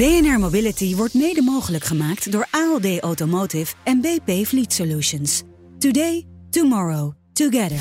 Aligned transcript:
BNR 0.00 0.38
Mobility 0.38 0.96
wordt 0.96 1.14
mede 1.14 1.42
mogelijk 1.42 1.84
gemaakt 1.84 2.32
door 2.32 2.46
ALD 2.50 3.00
Automotive 3.00 3.74
en 3.84 4.00
BP 4.00 4.46
Fleet 4.46 4.72
Solutions. 4.72 5.42
Today, 5.78 6.26
tomorrow, 6.50 7.12
together. 7.32 7.80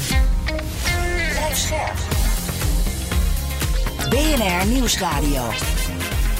BNR 4.10 4.68
Nieuwsradio. 4.68 5.44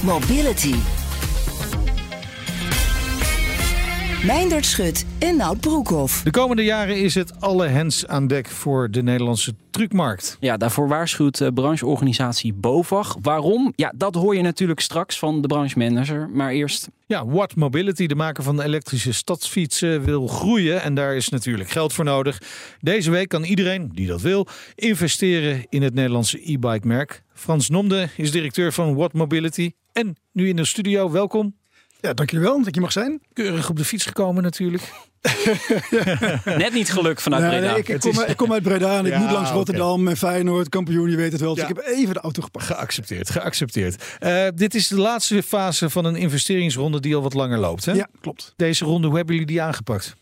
Mobility. 0.02 0.99
Meindert 4.26 4.66
Schut 4.66 5.04
en 5.18 5.36
Nout 5.36 5.60
Broekhoff. 5.60 6.22
De 6.22 6.30
komende 6.30 6.64
jaren 6.64 6.96
is 6.96 7.14
het 7.14 7.40
alle 7.40 7.66
hens 7.66 8.06
aan 8.06 8.26
dek 8.26 8.48
voor 8.48 8.90
de 8.90 9.02
Nederlandse 9.02 9.54
truckmarkt. 9.70 10.36
Ja, 10.40 10.56
daarvoor 10.56 10.88
waarschuwt 10.88 11.40
eh, 11.40 11.48
brancheorganisatie 11.54 12.52
BOVAG. 12.52 13.16
Waarom? 13.22 13.72
Ja, 13.76 13.92
dat 13.96 14.14
hoor 14.14 14.36
je 14.36 14.42
natuurlijk 14.42 14.80
straks 14.80 15.18
van 15.18 15.40
de 15.40 15.46
branchemanager. 15.48 16.30
Maar 16.32 16.50
eerst... 16.50 16.88
Ja, 17.06 17.26
Watt 17.26 17.56
Mobility, 17.56 18.06
de 18.06 18.14
maker 18.14 18.44
van 18.44 18.56
de 18.56 18.64
elektrische 18.64 19.12
stadsfietsen, 19.12 20.04
wil 20.04 20.26
groeien. 20.26 20.82
En 20.82 20.94
daar 20.94 21.16
is 21.16 21.28
natuurlijk 21.28 21.70
geld 21.70 21.92
voor 21.92 22.04
nodig. 22.04 22.42
Deze 22.80 23.10
week 23.10 23.28
kan 23.28 23.44
iedereen 23.44 23.90
die 23.94 24.06
dat 24.06 24.20
wil 24.20 24.46
investeren 24.74 25.66
in 25.68 25.82
het 25.82 25.94
Nederlandse 25.94 26.52
e-bike 26.52 26.86
merk. 26.86 27.22
Frans 27.34 27.68
Nomde 27.68 28.08
is 28.16 28.30
directeur 28.30 28.72
van 28.72 28.94
Watt 28.94 29.12
Mobility. 29.12 29.72
En 29.92 30.16
nu 30.32 30.48
in 30.48 30.56
de 30.56 30.64
studio, 30.64 31.10
welkom. 31.10 31.58
Ja, 32.00 32.12
dankjewel 32.14 32.58
dat 32.58 32.66
ik 32.66 32.74
je 32.74 32.80
mag 32.80 32.92
zijn. 32.92 33.20
Keurig 33.32 33.68
op 33.70 33.76
de 33.76 33.84
fiets 33.84 34.04
gekomen 34.06 34.42
natuurlijk. 34.42 34.82
Net 36.44 36.72
niet 36.72 36.90
geluk 36.92 37.20
vanuit 37.20 37.42
Nee, 37.42 37.50
Breda. 37.50 37.72
nee, 37.72 37.82
ik, 37.82 38.00
kom, 38.00 38.10
is- 38.10 38.18
ik 38.24 38.36
kom 38.36 38.52
uit 38.52 38.62
Breda 38.62 38.98
en 38.98 39.06
ik 39.06 39.12
Ja, 39.12 39.18
moet 39.18 39.30
langs. 39.30 39.50
Rotterdam 39.50 40.08
en 40.08 40.16
Feyenoord, 40.16 40.68
kampioen, 40.68 41.10
je 41.10 41.16
weet 41.16 41.32
het 41.32 41.40
wel. 41.40 41.54
Dus 41.54 41.62
Ja. 41.64 41.68
ik 41.68 41.76
heb 41.76 41.84
even 41.86 42.14
de 42.14 42.20
auto 42.20 42.42
gepakt. 42.42 42.64
Geaccepteerd, 42.64 43.30
geaccepteerd. 43.30 44.04
Eh, 44.18 44.46
dit 44.54 44.74
is 44.74 44.88
de 44.88 44.96
laatste 44.98 45.42
fase 45.42 45.90
van 45.90 46.04
een 46.04 46.16
investeringsronde 46.16 47.00
die 47.00 47.14
al 47.16 47.22
wat 47.22 47.34
langer 47.34 47.58
loopt. 47.58 47.84
Hè? 47.84 47.92
Ja, 47.92 48.08
klopt. 48.20 48.52
Deze 48.56 48.84
ronde, 48.84 49.06
hoe 49.06 49.16
hebben 49.16 49.34
jullie 49.34 49.50
die 49.50 49.62
aangepakt? 49.62 50.14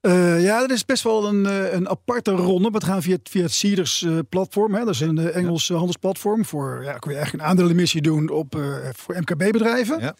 Eh, 0.00 0.42
ja, 0.42 0.60
dat 0.60 0.70
is 0.70 0.84
best 0.84 1.02
wel 1.02 1.26
een, 1.28 1.46
eh, 1.46 1.72
een 1.72 1.88
aparte 1.88 2.30
ronde. 2.30 2.70
We 2.70 2.84
gaan 2.84 3.02
via, 3.02 3.14
het- 3.14 3.28
via 3.28 3.42
het 3.42 3.52
Cedars 3.52 4.02
eh, 4.02 4.18
platform. 4.28 4.74
Hè. 4.74 4.84
Dat 4.84 4.94
is 4.94 5.00
een 5.00 5.18
eh, 5.18 5.36
Engels 5.36 5.68
handelsplatform. 5.68 6.44
Voor, 6.44 6.80
ja, 6.84 6.92
kun 6.98 7.10
je 7.10 7.16
eigenlijk 7.16 7.44
een 7.44 7.50
aandelenmissie 7.50 8.00
doen 8.02 8.28
op, 8.30 8.54
eh, 8.56 8.62
voor 8.96 9.14
MKB-bedrijven. 9.18 10.00
Ja. 10.00 10.14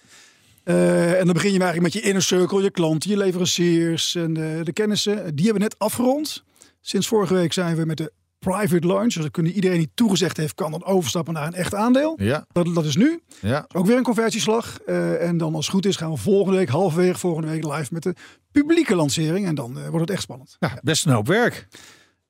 Eh, 0.65 1.19
en 1.19 1.25
dan 1.25 1.35
begin 1.35 1.53
je 1.53 1.59
eigenlijk 1.59 1.95
met 1.95 2.03
je 2.03 2.09
inner 2.09 2.23
circle, 2.23 2.63
je 2.63 2.71
klanten, 2.71 3.11
je 3.11 3.17
leveranciers 3.17 4.15
en 4.15 4.37
eh, 4.37 4.65
de 4.65 4.73
kennissen. 4.73 5.15
Die 5.15 5.45
hebben 5.45 5.63
we 5.63 5.69
net 5.69 5.79
afgerond. 5.79 6.45
Sinds 6.81 7.07
vorige 7.09 7.35
week 7.35 7.53
zijn 7.53 7.77
we 7.77 7.85
met 7.85 7.97
de 7.97 8.13
private 8.39 8.87
launch. 8.87 9.13
Dus 9.13 9.23
dan 9.23 9.31
kunnen 9.31 9.53
iedereen 9.53 9.79
die 9.79 9.91
toegezegd 9.95 10.37
heeft, 10.37 10.55
kan 10.55 10.71
dan 10.71 10.85
overstappen 10.85 11.35
naar 11.35 11.47
een 11.47 11.55
echt 11.55 11.75
aandeel. 11.75 12.15
Ja, 12.21 12.47
Dat, 12.53 12.75
dat 12.75 12.85
is 12.85 12.97
nu. 12.97 13.21
ja. 13.41 13.65
Ook 13.75 13.87
weer 13.87 13.97
een 13.97 14.03
conversieslag. 14.03 14.79
Eh, 14.87 15.29
en 15.29 15.37
dan 15.37 15.55
als 15.55 15.67
het 15.67 15.75
goed 15.75 15.87
is 15.87 15.97
gaan 15.97 16.11
we 16.11 16.17
volgende 16.17 16.59
week, 16.59 16.69
halverwege 16.69 17.19
volgende 17.19 17.49
week 17.49 17.65
live 17.65 17.93
met 17.93 18.03
de 18.03 18.15
publieke 18.53 18.95
lancering. 18.95 19.47
En 19.47 19.55
dan 19.55 19.79
eh, 19.79 19.83
wordt 19.83 20.01
het 20.01 20.11
echt 20.11 20.23
spannend. 20.23 20.57
Nou, 20.61 20.73
best 20.83 21.07
een 21.07 21.13
hoop 21.13 21.27
werk. 21.27 21.67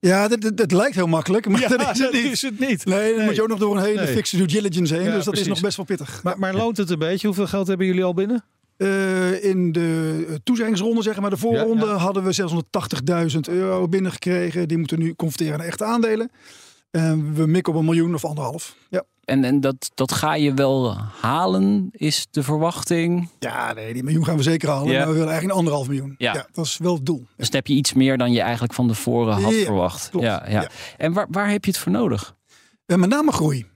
Ja, 0.06 0.28
dat, 0.54 0.72
lijkt 0.72 0.94
heel 0.94 1.06
makkelijk, 1.06 1.48
maar 1.48 1.68
dat 1.68 1.90
is 1.90 1.98
het 1.98 2.12
niet. 2.12 2.32
is 2.32 2.42
het 2.42 2.58
niet. 2.58 2.84
Nee, 2.84 3.08
dan 3.08 3.16
Nee. 3.16 3.26
moet 3.26 3.34
je 3.34 3.42
ook 3.42 3.48
nog 3.48 3.58
door 3.58 3.76
een 3.76 3.82
hele 3.82 4.02
Nee. 4.04 4.14
fixe 4.14 4.36
due 4.36 4.46
diligence 4.46 4.94
heen. 4.94 5.04
Ja, 5.04 5.14
dus 5.14 5.24
dat 5.24 5.34
precies. 5.34 5.42
is 5.42 5.52
nog 5.52 5.60
best 5.62 5.76
wel 5.76 5.86
pittig. 5.86 6.22
Maar, 6.22 6.38
maar 6.38 6.54
loont 6.54 6.76
het 6.76 6.90
een 6.90 6.98
beetje? 6.98 7.26
Hoeveel 7.26 7.46
geld 7.46 7.66
hebben 7.66 7.86
jullie 7.86 8.04
al 8.04 8.14
binnen? 8.14 8.44
Eh, 8.76 9.44
in 9.44 9.72
de 9.72 10.40
toezeggingsronde, 10.44 11.02
zeg 11.02 11.20
maar, 11.20 11.30
de 11.30 11.36
voorronde, 11.36 11.84
Ja, 11.86 11.90
ja. 11.92 11.96
hadden 11.98 12.24
we 12.24 12.32
680.000 12.32 13.48
euro 13.48 13.88
binnengekregen. 13.88 14.68
Die 14.68 14.78
moeten 14.78 14.98
nu 14.98 15.14
converteren 15.14 15.58
naar 15.58 15.66
echte 15.66 15.84
aandelen. 15.84 16.30
En 16.90 17.34
we 17.34 17.46
mikken 17.46 17.72
op 17.72 17.78
een 17.78 17.84
miljoen 17.84 18.14
of 18.14 18.24
anderhalf. 18.24 18.76
Ja, 18.90 19.02
En, 19.24 19.44
en 19.44 19.60
dat, 19.60 19.90
dat 19.94 20.12
ga 20.12 20.34
je 20.34 20.54
wel 20.54 20.96
halen, 21.20 21.88
is 21.92 22.26
de 22.30 22.42
verwachting. 22.42 23.28
ja 23.38 23.72
nee, 23.72 23.92
die 23.92 24.02
miljoen 24.02 24.24
gaan 24.24 24.36
we 24.36 24.42
zeker 24.42 24.68
halen. 24.68 24.92
Ja. 24.92 24.98
Maar 24.98 25.06
we 25.06 25.12
willen 25.12 25.28
eigenlijk 25.28 25.52
een 25.52 25.58
anderhalf 25.58 25.88
miljoen. 25.88 26.14
Ja. 26.18 26.46
dat 26.52 26.64
is 26.64 26.78
wel 26.78 26.94
het 26.94 27.06
doel. 27.06 27.26
Dus 27.36 27.46
dan 27.50 27.56
heb 27.56 27.66
je 27.66 27.74
iets 27.74 27.92
meer 27.92 28.18
dan 28.18 28.32
je 28.32 28.40
eigenlijk 28.40 28.72
van 28.72 28.88
tevoren 28.88 29.42
had 29.42 29.52
Ja, 29.54 29.64
verwacht. 29.64 30.08
klopt. 30.10 30.26
Ja, 30.26 30.44
ja. 30.48 30.68
En 30.96 31.12
waar, 31.12 31.26
waar 31.30 31.50
heb 31.50 31.64
je 31.64 31.70
het 31.70 31.80
voor 31.80 31.92
nodig? 31.92 32.34
En 32.86 33.00
met 33.00 33.08
name 33.08 33.32
groei. 33.32 33.66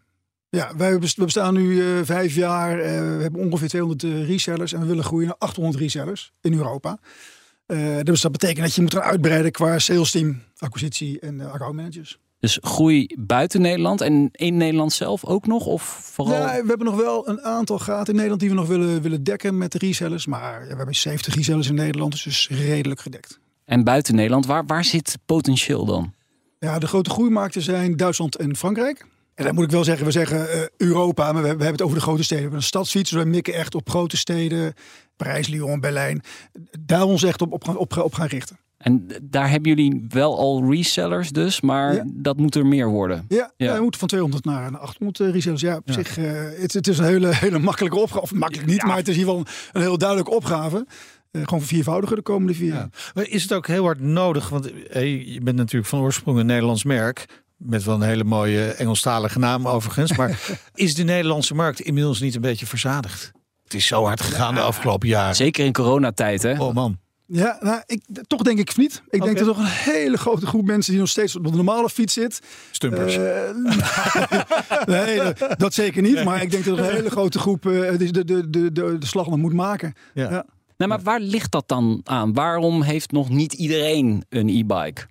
Ja, 0.50 0.70
wij 0.76 0.98
bestaan 0.98 1.54
nu 1.54 1.80
eh, 1.82 2.04
vijf 2.04 2.34
jaar. 2.34 2.78
eh, 2.80 2.84
we 3.16 3.18
hebben 3.22 3.40
ongeveer 3.40 3.68
200 3.68 4.02
eh, 4.02 4.26
resellers. 4.26 4.72
En 4.72 4.80
we 4.80 4.86
willen 4.86 5.04
groeien 5.04 5.26
naar 5.26 5.36
800 5.38 5.78
resellers 5.82 6.32
in 6.40 6.52
Europa. 6.54 6.98
Eh, 7.66 7.96
dus 8.02 8.20
dat 8.20 8.32
betekent 8.32 8.58
dat 8.66 8.74
je 8.74 8.80
moet 8.82 8.94
gaan 8.94 9.02
uitbreiden 9.02 9.50
qua 9.52 9.78
sales 9.78 10.10
team, 10.10 10.42
acquisitie 10.58 11.20
en 11.20 11.34
uh, 11.34 11.52
account 11.52 11.74
managers. 11.74 12.18
Dus 12.40 12.58
groei 12.60 13.14
buiten 13.18 13.60
Nederland 13.60 14.00
en 14.00 14.28
in 14.32 14.56
Nederland 14.56 14.92
zelf 14.92 15.24
ook 15.24 15.46
nog? 15.46 15.66
Of 15.66 15.82
vooral... 15.82 16.34
Ja, 16.34 16.62
we 16.62 16.68
hebben 16.68 16.86
nog 16.86 16.96
wel 16.96 17.28
een 17.28 17.42
aantal 17.42 17.78
gaten 17.78 18.06
in 18.06 18.14
Nederland 18.14 18.40
die 18.40 18.50
we 18.50 18.54
nog 18.54 18.66
willen, 18.66 19.02
willen 19.02 19.24
dekken 19.24 19.58
met 19.58 19.72
de 19.72 19.78
resellers. 19.78 20.26
Maar 20.26 20.62
ja, 20.62 20.70
we 20.70 20.76
hebben 20.76 20.94
70 20.94 21.34
resellers 21.34 21.68
in 21.68 21.74
Nederland, 21.74 22.12
dus 22.12 22.26
is 22.26 22.48
redelijk 22.50 23.00
gedekt. 23.00 23.40
En 23.64 23.84
buiten 23.84 24.14
Nederland, 24.14 24.46
waar, 24.46 24.66
waar 24.66 24.84
zit 24.84 25.18
potentieel 25.26 25.84
dan? 25.84 26.14
Ja, 26.58 26.78
de 26.78 26.86
grote 26.86 27.10
groeimarkten 27.10 27.62
zijn 27.62 27.96
Duitsland 27.96 28.36
en 28.36 28.56
Frankrijk. 28.56 29.06
En 29.34 29.44
dan 29.44 29.54
moet 29.54 29.64
ik 29.64 29.70
wel 29.70 29.84
zeggen, 29.84 30.06
we 30.06 30.12
zeggen 30.12 30.52
eh, 30.52 30.62
Europa, 30.76 31.32
maar 31.32 31.42
we, 31.42 31.48
we 31.48 31.48
hebben 31.48 31.72
het 31.72 31.82
over 31.82 31.96
de 31.96 32.02
grote 32.02 32.22
steden. 32.22 32.36
We 32.36 32.42
hebben 32.42 32.60
een 32.60 32.66
stadsfiets, 32.66 33.10
dus 33.10 33.22
wij 33.22 33.30
mikken 33.30 33.54
echt 33.54 33.74
op 33.74 33.90
grote 33.90 34.16
steden. 34.16 34.74
Parijs, 35.16 35.48
Lyon, 35.48 35.80
Berlijn. 35.80 36.22
Daar 36.80 37.02
ons 37.02 37.22
echt 37.22 37.42
op, 37.42 37.52
op, 37.76 37.96
op 37.96 38.14
gaan 38.14 38.26
richten. 38.26 38.58
En 38.78 39.06
daar 39.22 39.50
hebben 39.50 39.68
jullie 39.76 40.04
wel 40.08 40.38
al 40.38 40.70
resellers 40.70 41.30
dus, 41.30 41.60
maar 41.60 41.94
Ja. 41.94 42.02
dat 42.06 42.36
moet 42.36 42.54
er 42.54 42.66
meer 42.66 42.88
worden. 42.88 43.24
Ja, 43.28 43.52
Ja. 43.56 43.80
moeten 43.80 44.00
van 44.00 44.08
200 44.08 44.44
naar, 44.44 44.70
naar 44.70 44.80
800 44.80 45.20
eh, 45.20 45.30
resellers. 45.30 45.60
Ja, 45.62 45.76
op 45.76 45.90
zich, 45.92 46.18
eh, 46.18 46.32
het, 46.60 46.72
het 46.72 46.88
is 46.88 46.98
een 46.98 47.04
hele, 47.04 47.34
hele 47.44 47.58
makkelijke 47.58 47.98
opgave. 47.98 48.20
Of 48.20 48.32
makkelijk 48.34 48.68
niet, 48.68 48.82
maar 48.82 48.96
het 48.96 49.08
is 49.08 49.14
in 49.14 49.20
ieder 49.20 49.34
geval 49.34 49.52
een, 49.72 49.80
een 49.80 49.80
heel 49.88 49.98
duidelijke 49.98 50.30
opgave. 50.30 50.86
Eh, 51.30 51.42
gewoon 51.42 51.58
verviervoudigen 51.60 52.16
de 52.16 52.22
komende 52.22 52.54
vier 52.54 52.72
jaar. 52.72 52.88
Maar 53.14 53.28
is 53.28 53.42
het 53.42 53.52
ook 53.52 53.66
heel 53.66 53.84
hard 53.84 54.00
nodig? 54.00 54.48
Want 54.48 54.70
hey, 54.88 55.24
je 55.26 55.40
bent 55.40 55.56
natuurlijk 55.56 55.90
van 55.90 56.00
oorsprong 56.00 56.38
een 56.38 56.46
Nederlands 56.46 56.84
merk. 56.84 57.24
Met 57.56 57.84
wel 57.84 57.94
een 57.94 58.02
hele 58.02 58.24
mooie 58.24 58.64
Engelstalige 58.64 59.38
naam 59.38 59.68
overigens. 59.68 60.16
Maar 60.16 60.40
is 60.74 60.94
de 60.94 61.02
Nederlandse 61.04 61.54
markt 61.54 61.80
inmiddels 61.80 62.20
niet 62.20 62.34
een 62.34 62.40
beetje 62.40 62.66
verzadigd? 62.66 63.32
Het 63.64 63.74
is 63.74 63.86
zo 63.86 64.04
hard 64.04 64.20
gegaan 64.20 64.54
de 64.54 64.60
afgelopen 64.60 65.08
jaren. 65.08 65.36
Zeker 65.36 65.64
in 65.64 65.72
coronatijd, 65.72 66.42
hè? 66.42 66.58
Oh 66.62 66.74
man. 66.74 66.98
Ja, 67.30 67.58
nou, 67.60 67.82
ik, 67.86 68.02
toch 68.26 68.42
denk 68.42 68.58
ik 68.58 68.76
niet. 68.76 69.02
Ik 69.10 69.22
denk 69.22 69.38
dat 69.38 69.46
er 69.46 69.54
nog 69.54 69.58
een 69.58 69.92
hele 69.92 70.16
grote 70.16 70.46
groep 70.46 70.64
mensen 70.64 70.92
die 70.92 71.00
nog 71.00 71.10
steeds 71.10 71.36
op 71.36 71.44
de 71.44 71.50
normale 71.50 71.90
fiets 71.90 72.12
zit. 72.14 72.40
Stumpers. 72.70 73.16
Eh, 73.16 73.50
nee, 74.94 75.32
dat, 75.56 75.74
zeker 75.74 76.02
niet. 76.02 76.24
Maar 76.24 76.42
ik 76.42 76.50
denk 76.50 76.64
dat 76.64 76.78
er 76.78 76.84
een 76.84 76.94
hele 76.94 77.10
grote 77.10 77.38
groep 77.38 77.66
eh, 77.66 77.72
de, 77.72 78.10
de, 78.10 78.24
de, 78.24 78.50
de, 78.50 78.72
de, 78.72 78.98
de 78.98 79.06
slag 79.06 79.26
nog 79.26 79.38
moet 79.38 79.52
maken. 79.52 79.94
ja. 80.14 80.30
ja. 80.30 80.44
Nou, 80.76 80.90
maar 80.90 81.02
waar 81.02 81.20
ligt 81.20 81.52
dat 81.52 81.68
dan 81.68 82.00
aan? 82.04 82.32
Waarom 82.32 82.82
heeft 82.82 83.12
nog 83.12 83.28
niet 83.28 83.52
iedereen 83.52 84.24
een 84.28 84.48
e-bike? 84.48 85.06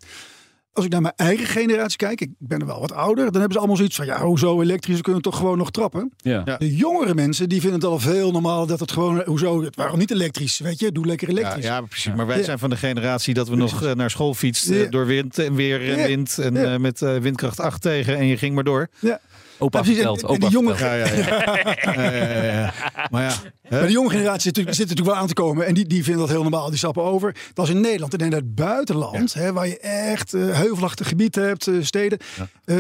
Als 0.77 0.85
ik 0.85 0.91
naar 0.91 1.01
mijn 1.01 1.13
eigen 1.15 1.45
generatie 1.45 1.97
kijk, 1.97 2.21
ik 2.21 2.29
ben 2.37 2.59
er 2.59 2.65
wel 2.65 2.79
wat 2.79 2.91
ouder, 2.91 3.23
dan 3.23 3.33
hebben 3.33 3.51
ze 3.51 3.57
allemaal 3.57 3.75
zoiets 3.75 3.95
van 3.95 4.05
ja, 4.05 4.21
hoezo 4.21 4.61
elektrisch, 4.61 4.95
we 4.95 5.01
kunnen 5.01 5.21
toch 5.21 5.37
gewoon 5.37 5.57
nog 5.57 5.71
trappen. 5.71 6.11
Ja. 6.17 6.41
Ja. 6.45 6.57
De 6.57 6.75
jongere 6.75 7.13
mensen 7.13 7.49
die 7.49 7.61
vinden 7.61 7.79
het 7.79 7.89
al 7.89 7.99
veel 7.99 8.31
normaal 8.31 8.65
dat 8.65 8.79
het 8.79 8.91
gewoon, 8.91 9.21
hoezo, 9.25 9.63
het 9.63 9.75
waarom 9.75 9.99
niet 9.99 10.11
elektrisch, 10.11 10.59
weet 10.59 10.79
je, 10.79 10.91
doe 10.91 11.05
lekker 11.05 11.27
Ja, 11.29 11.33
elektrisch. 11.37 11.65
ja, 11.65 11.81
precies. 11.81 12.13
Maar 12.15 12.27
wij 12.27 12.37
Ja. 12.37 12.43
zijn 12.43 12.59
van 12.59 12.69
de 12.69 12.77
generatie 12.77 13.33
dat 13.33 13.49
we 13.49 13.55
nog 13.55 13.83
eh, 13.83 13.91
naar 13.93 14.09
school 14.09 14.33
fietsten. 14.33 14.75
Ja. 14.77 14.89
Door 14.89 15.05
wind 15.05 15.39
en 15.39 15.55
weer 15.55 15.89
en 15.89 15.97
Ja. 15.99 16.05
wind. 16.07 16.37
En 16.37 16.53
Ja. 16.53 16.73
eh, 16.73 16.79
met 16.79 17.01
eh, 17.01 17.17
windkracht 17.17 17.59
8 17.59 17.81
tegen. 17.81 18.17
En 18.17 18.25
je 18.25 18.37
ging 18.37 18.55
maar 18.55 18.63
door. 18.63 18.87
Ja. 18.99 19.19
Opa 19.59 19.77
Ja, 19.77 19.83
precies. 19.83 20.03
En- 20.03 20.09
vertelt, 20.09 20.33
en 20.33 20.39
die 20.39 20.49
jongen-. 20.49 20.77
Ja, 20.77 20.93
ja, 20.93 21.05
ja. 21.05 21.15
Ja, 21.93 22.11
ja, 22.11 22.11
ja, 22.11 22.43
ja. 22.43 22.73
Maar 23.11 23.23
ja. 23.23 23.33
Maar 23.69 23.85
de 23.85 23.91
jonge 23.91 24.09
generatie 24.09 24.41
zit 24.41 24.45
natuurlijk, 24.55 24.75
zit 24.75 24.87
natuurlijk 24.87 25.15
wel 25.15 25.21
aan 25.23 25.27
te 25.27 25.33
komen. 25.33 25.65
En 25.65 25.73
die, 25.73 25.85
die 25.87 26.03
vinden 26.03 26.21
dat 26.21 26.29
heel 26.31 26.41
normaal. 26.41 26.69
Die 26.69 26.77
stappen 26.77 27.03
over. 27.03 27.35
Dat 27.53 27.67
is 27.67 27.73
in 27.73 27.81
Nederland 27.81 28.13
en 28.13 28.25
in 28.25 28.31
het 28.33 28.55
buitenland. 28.55 29.33
Hè, 29.33 29.53
waar 29.53 29.67
je 29.67 29.79
echt 29.79 30.33
eh, 30.33 30.41
heuvelachtig 30.59 31.07
gebied 31.07 31.35
hebt. 31.35 31.67
eh, 31.67 31.75
steden. 31.81 32.17
eh, 32.65 32.77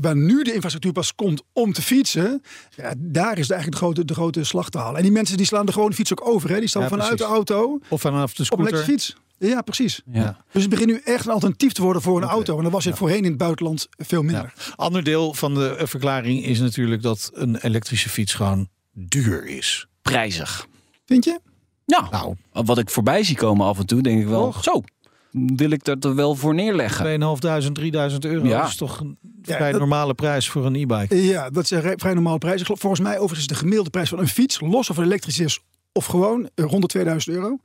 waar 0.00 0.16
nu 0.16 0.42
de 0.42 0.52
infrastructuur 0.52 0.92
pas 0.92 1.14
komt 1.14 1.42
om 1.52 1.72
te 1.72 1.82
fietsen. 1.82 2.42
Ja, 2.76 2.92
daar 2.96 3.38
is 3.38 3.50
eigenlijk 3.50 3.70
de 3.70 3.76
grote, 3.76 4.04
de 4.04 4.14
grote 4.14 4.44
slag 4.44 4.70
te 4.70 4.78
halen. 4.78 4.96
En 4.96 5.02
die 5.02 5.12
mensen 5.12 5.36
die 5.36 5.46
slaan 5.46 5.66
de 5.66 5.72
gewone 5.72 5.94
fiets 5.94 6.12
ook 6.12 6.28
over. 6.28 6.50
Hè. 6.50 6.58
Die 6.58 6.68
stappen 6.68 6.90
Ja, 6.96 6.98
vanuit 7.02 7.18
de 7.18 7.24
auto 7.24 7.78
Of 7.88 8.00
vanaf 8.00 8.20
de 8.20 8.32
op 8.32 8.38
een 8.38 8.44
scooter. 8.44 8.66
elektrische 8.74 8.90
fiets. 9.12 9.24
Ja, 9.38 9.60
precies. 9.62 10.02
Ja. 10.12 10.36
Dus 10.52 10.62
het 10.62 10.70
begint 10.70 10.90
nu 10.90 11.00
echt 11.04 11.26
een 11.26 11.32
alternatief 11.32 11.72
te 11.72 11.82
worden 11.82 12.02
voor 12.02 12.22
een 12.22 12.28
auto. 12.28 12.56
En 12.56 12.62
dat 12.62 12.72
was 12.72 12.84
het 12.84 12.96
voorheen 12.96 13.18
in 13.24 13.24
het 13.28 13.36
buitenland 13.36 13.88
veel 13.96 14.22
minder. 14.22 14.52
Ja. 14.56 14.72
Ander 14.76 15.04
deel 15.04 15.34
van 15.34 15.54
de 15.54 15.76
verklaring 15.82 16.44
is 16.44 16.58
natuurlijk 16.60 17.02
dat 17.02 17.30
een 17.34 17.56
elektrische 17.56 18.08
fiets 18.08 18.34
gewoon 18.34 18.68
duur 18.92 19.46
is. 19.46 19.86
Prijzig. 20.10 20.66
Vind 21.06 21.24
je? 21.24 21.40
Ja, 21.84 22.08
Nou, 22.10 22.34
wat 22.52 22.78
ik 22.78 22.90
voorbij 22.90 23.22
zie 23.24 23.36
komen 23.36 23.66
af 23.66 23.78
en 23.78 23.86
toe, 23.86 24.00
denk 24.02 24.20
ik 24.20 24.26
wel. 24.26 24.54
Zo, 24.62 24.82
wil 25.30 25.70
ik 25.70 25.84
dat 25.84 26.04
er 26.04 26.14
wel 26.14 26.34
voor 26.34 26.54
neerleggen. 26.54 27.04
2.500, 27.04 27.72
3000 27.72 28.24
euro. 28.24 28.46
Ja. 28.46 28.66
Is 28.66 28.76
toch 28.76 29.00
een 29.00 29.18
Ja, 29.42 29.54
vrij 29.56 29.70
dat- 29.70 29.80
normale 29.80 30.14
prijs 30.14 30.48
voor 30.48 30.66
een 30.66 30.74
e-bike. 30.74 31.22
Ja, 31.24 31.50
dat 31.50 31.62
is 31.64 31.70
een 31.70 31.94
vrij 31.98 32.14
normale 32.14 32.38
prijs. 32.38 32.58
Ik 32.60 32.64
geloof- 32.66 32.80
Volgens 32.80 33.00
mij 33.02 33.18
overigens 33.18 33.46
de 33.46 33.54
gemiddelde 33.54 33.90
prijs 33.90 34.08
van 34.08 34.18
een 34.18 34.28
fiets, 34.28 34.60
los 34.60 34.90
of 34.90 34.96
het 34.96 35.04
elektrisch 35.06 35.38
is 35.40 35.60
of 35.92 36.06
gewoon, 36.06 36.48
eh, 36.54 36.64
rond 36.64 36.82
de 36.82 36.88
2000 36.88 37.36
euro. 37.36 37.58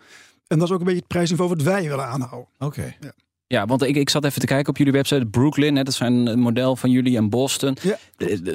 En 0.48 0.60
dat 0.60 0.68
is 0.68 0.74
ook 0.74 0.80
een 0.80 0.86
beetje 0.86 1.00
het 1.00 1.08
prijsniveau 1.08 1.50
wat 1.50 1.62
wij 1.62 1.82
willen 1.82 2.08
aanhouden. 2.08 2.50
Oké. 2.60 2.96
Ja, 3.00 3.12
want 3.66 3.84
ik, 3.84 3.96
ik 3.96 4.10
zat 4.10 4.26
even 4.26 4.40
te 4.40 4.46
kijken 4.46 4.70
op 4.70 4.78
jullie 4.78 4.94
website. 4.94 5.26
Brooklyn, 5.26 5.76
hè, 5.76 5.84
dat 5.84 5.94
zijn 5.94 6.26
een 6.26 6.40
model 6.40 6.76
van 6.76 6.90
jullie 6.90 7.18
en 7.18 7.30
Boston. 7.30 7.78
Ja. 7.82 7.98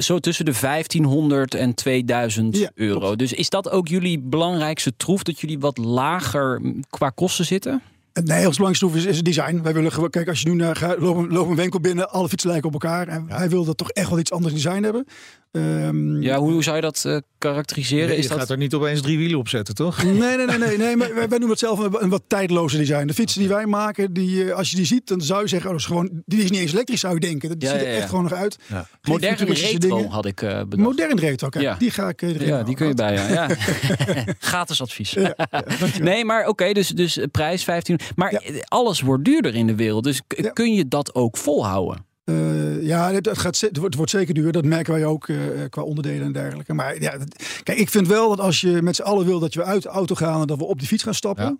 Zo 0.00 0.19
tussen 0.19 0.44
de 0.44 0.54
1500 0.60 1.54
en 1.54 1.75
2000 1.75 2.56
Ja, 2.58 2.70
euro. 2.75 2.98
klopt. 2.98 3.19
Dus 3.19 3.32
is 3.32 3.50
dat 3.50 3.70
ook 3.70 3.88
jullie 3.88 4.19
belangrijkste 4.20 4.96
troef? 4.96 5.22
Dat 5.22 5.40
jullie 5.40 5.58
wat 5.58 5.78
lager 5.78 6.60
qua 6.90 7.10
kosten 7.10 7.44
zitten? 7.44 7.82
En 8.17 8.25
Nee, 8.25 8.47
ons 8.47 8.57
belangrijkste 8.57 8.99
is, 8.99 9.05
is 9.05 9.17
het 9.17 9.25
design. 9.25 9.61
Wij 9.63 9.73
willen 9.75 9.93
gewoon, 9.93 10.11
kijk, 10.11 10.29
als 10.29 10.41
je 10.41 10.49
nu 10.49 10.55
naar 10.55 10.77
gaat, 10.77 10.99
loop, 10.99 11.17
een- 11.17 11.29
loop 11.33 11.49
een 11.49 11.57
winkel 11.57 11.81
binnen, 11.81 12.11
alle 12.11 12.29
fietsen 12.29 12.51
lijken 12.51 12.67
op 12.69 12.73
elkaar. 12.73 13.09
En 13.09 13.27
wij 13.29 13.49
willen 13.49 13.67
dat 13.67 13.77
toch 13.77 13.91
echt 13.91 14.09
wel 14.09 14.19
iets 14.19 14.31
anders 14.33 14.55
design 14.55 14.83
hebben. 14.83 15.07
Ehm, 15.53 16.23
Ja, 16.23 16.39
hoe, 16.39 16.53
hoe 16.53 16.63
zou 16.63 16.77
je 16.77 16.83
dat 16.83 17.05
eh, 17.05 17.17
karakteriseren? 17.39 18.09
Je 18.09 18.17
Is 18.17 18.29
dat... 18.29 18.39
gaat 18.39 18.51
er 18.51 18.57
niet 18.57 18.75
opeens 18.75 19.01
drie 19.01 19.19
wielen 19.19 19.39
op 19.39 19.49
zetten, 19.49 19.75
toch? 19.75 20.03
Nee, 20.05 20.13
nee, 20.37 20.47
nee, 20.47 20.59
nee, 20.59 20.77
nee 20.79 20.97
maar 20.97 21.09
wij, 21.09 21.29
wij 21.29 21.39
noemen 21.39 21.49
het 21.51 21.59
zelf 21.59 21.79
een, 21.79 22.03
een 22.03 22.09
wat 22.09 22.23
tijdloze 22.27 22.77
design. 22.77 23.07
De 23.07 23.15
fietsen 23.15 23.41
die 23.41 23.49
wij 23.49 23.67
maken, 23.67 24.13
die, 24.13 24.45
eh, 24.45 24.57
als 24.57 24.71
je 24.71 24.77
die 24.77 24.85
ziet, 24.85 25.07
dan 25.09 25.21
zou 25.21 25.43
je 25.43 25.49
zeggen, 25.49 25.67
oh, 25.67 25.73
dat 25.73 25.81
is 25.81 25.87
gewoon, 25.87 26.23
die 26.27 26.43
is 26.43 26.51
niet 26.51 26.61
eens 26.61 26.73
elektrisch, 26.73 27.01
zou 27.01 27.15
je 27.15 27.21
denken. 27.21 27.49
Dat 27.49 27.63
Ja, 27.63 27.69
ziet 27.71 27.79
er 27.81 27.87
ja, 27.87 27.93
ja. 27.93 27.99
echt 27.99 28.09
gewoon 28.09 28.25
nog 28.25 28.33
uit. 28.33 28.59
Ja. 28.67 28.87
Modern 29.03 29.35
retro 29.37 29.79
dingen. 29.79 30.09
had 30.11 30.27
ik 30.27 30.43
eh 30.43 30.49
bedacht. 30.59 30.77
Modern 30.77 31.19
retro, 31.19 31.49
kijk, 31.49 31.65
Ja. 31.65 31.75
die 31.79 31.91
ga 31.91 32.09
ik 32.09 32.23
eh, 32.23 32.29
erin 32.35 32.47
Ja, 32.49 32.63
die 32.63 32.75
kun 32.75 32.87
je 32.89 32.95
bij, 32.95 33.15
ja. 33.15 33.29
ja. 33.29 33.49
Gratis 34.39 34.81
advies. 34.83 35.17
nee, 36.01 36.25
maar 36.25 36.47
oké, 36.47 36.73
dus, 36.73 36.89
dus 36.89 37.19
prijs 37.31 37.65
15. 37.65 37.99
Maar 38.14 38.32
Ja. 38.32 38.61
alles 38.64 39.00
wordt 39.00 39.25
duurder 39.25 39.55
in 39.55 39.67
de 39.67 39.75
wereld. 39.75 40.05
Dus 40.05 40.23
Ja. 40.29 40.50
kun 40.50 40.75
je 40.75 40.88
dat 40.88 41.14
ook 41.14 41.37
volhouden? 41.37 42.05
Eh, 42.25 42.82
ja, 42.82 43.12
het, 43.12 43.26
het 43.26 43.38
gaat, 43.38 43.61
het, 43.61 43.70
wordt, 43.70 43.85
het 43.85 43.94
wordt 43.94 44.11
zeker 44.11 44.35
duur. 44.35 44.53
Dat 44.53 44.64
merken 44.64 44.93
wij 44.93 45.05
ook 45.05 45.29
eh, 45.29 45.37
qua 45.70 45.82
onderdelen 45.82 46.26
en 46.26 46.32
dergelijke. 46.32 46.75
Maar 46.75 47.00
ja, 47.00 47.19
dat- 47.19 47.61
kijk, 47.62 47.79
ik 47.79 47.91
vind 47.91 48.06
wel 48.06 48.29
dat 48.29 48.41
als 48.41 48.61
je 48.61 48.82
met 48.82 48.97
z'n 48.97 49.03
allen 49.03 49.26
wil 49.26 49.38
dat 49.38 49.53
je 49.53 49.64
uit 49.64 49.82
de 49.82 49.88
auto 49.88 50.14
gaan 50.14 50.41
en 50.41 50.47
dat 50.47 50.58
we 50.58 50.64
op 50.64 50.81
de 50.81 50.87
fiets 50.87 51.03
gaan 51.03 51.14
stappen. 51.14 51.44
Ja. 51.44 51.56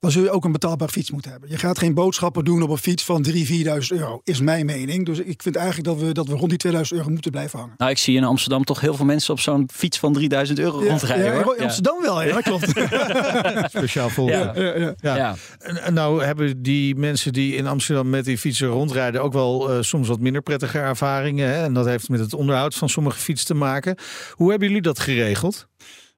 Dan 0.00 0.10
zul 0.10 0.22
je 0.22 0.30
ook 0.30 0.44
een 0.44 0.52
betaalbare 0.52 0.92
fiets 0.92 1.10
moeten 1.10 1.30
hebben. 1.30 1.50
Je 1.50 1.58
gaat 1.58 1.78
geen 1.78 1.94
boodschappen 1.94 2.44
doen 2.44 2.62
op 2.62 2.70
een 2.70 2.78
fiets 2.78 3.04
van 3.04 3.26
3.000, 3.28 3.32
4.000 3.32 3.42
euro. 3.88 4.20
Is 4.24 4.40
mijn 4.40 4.66
mening. 4.66 5.06
Dus 5.06 5.18
ik 5.18 5.42
vind 5.42 5.56
eigenlijk 5.56 5.88
dat 5.88 5.98
we, 5.98 6.12
dat 6.12 6.26
we 6.28 6.34
rond 6.34 6.48
die 6.48 6.58
2000 6.58 6.98
euro 6.98 7.10
moeten 7.10 7.30
blijven 7.30 7.58
hangen. 7.58 7.74
Nou, 7.76 7.90
ik 7.90 7.98
zie 7.98 8.16
in 8.16 8.24
Amsterdam 8.24 8.64
toch 8.64 8.80
heel 8.80 8.94
veel 8.94 9.04
mensen 9.04 9.32
op 9.32 9.40
zo'n 9.40 9.68
fiets 9.72 9.98
van 9.98 10.12
3000 10.12 10.58
euro 10.58 10.78
rondrijden. 10.78 11.26
ja, 11.26 11.42
hoor. 11.42 11.56
in 11.56 11.62
Amsterdam 11.62 12.02
wel, 12.02 12.22
ja, 12.22 12.32
dat 12.32 12.42
klopt. 12.42 12.68
Speciaal 13.78 14.08
voor. 14.08 14.30
Ja. 14.30 14.52
ja, 14.54 14.76
ja. 14.76 14.94
Ja. 15.00 15.16
Ja. 15.16 15.34
En, 15.58 15.82
en 15.82 15.94
nou 15.94 16.24
hebben 16.24 16.62
die 16.62 16.94
mensen 16.94 17.32
die 17.32 17.54
in 17.54 17.66
Amsterdam 17.66 18.10
met 18.10 18.24
die 18.24 18.38
fietsen 18.38 18.68
rondrijden 18.68 19.22
ook 19.22 19.32
wel 19.32 19.70
eh, 19.70 19.76
soms 19.80 20.08
wat 20.08 20.20
minder 20.20 20.42
prettige 20.42 20.78
ervaringen. 20.78 21.48
Hè? 21.48 21.62
En 21.64 21.72
dat 21.72 21.86
heeft 21.86 22.08
met 22.08 22.20
het 22.20 22.34
onderhoud 22.34 22.74
van 22.74 22.88
sommige 22.88 23.18
fietsen 23.18 23.46
te 23.46 23.54
maken. 23.54 23.96
Hoe 24.32 24.50
hebben 24.50 24.68
jullie 24.68 24.82
dat 24.82 24.98
geregeld? 24.98 25.68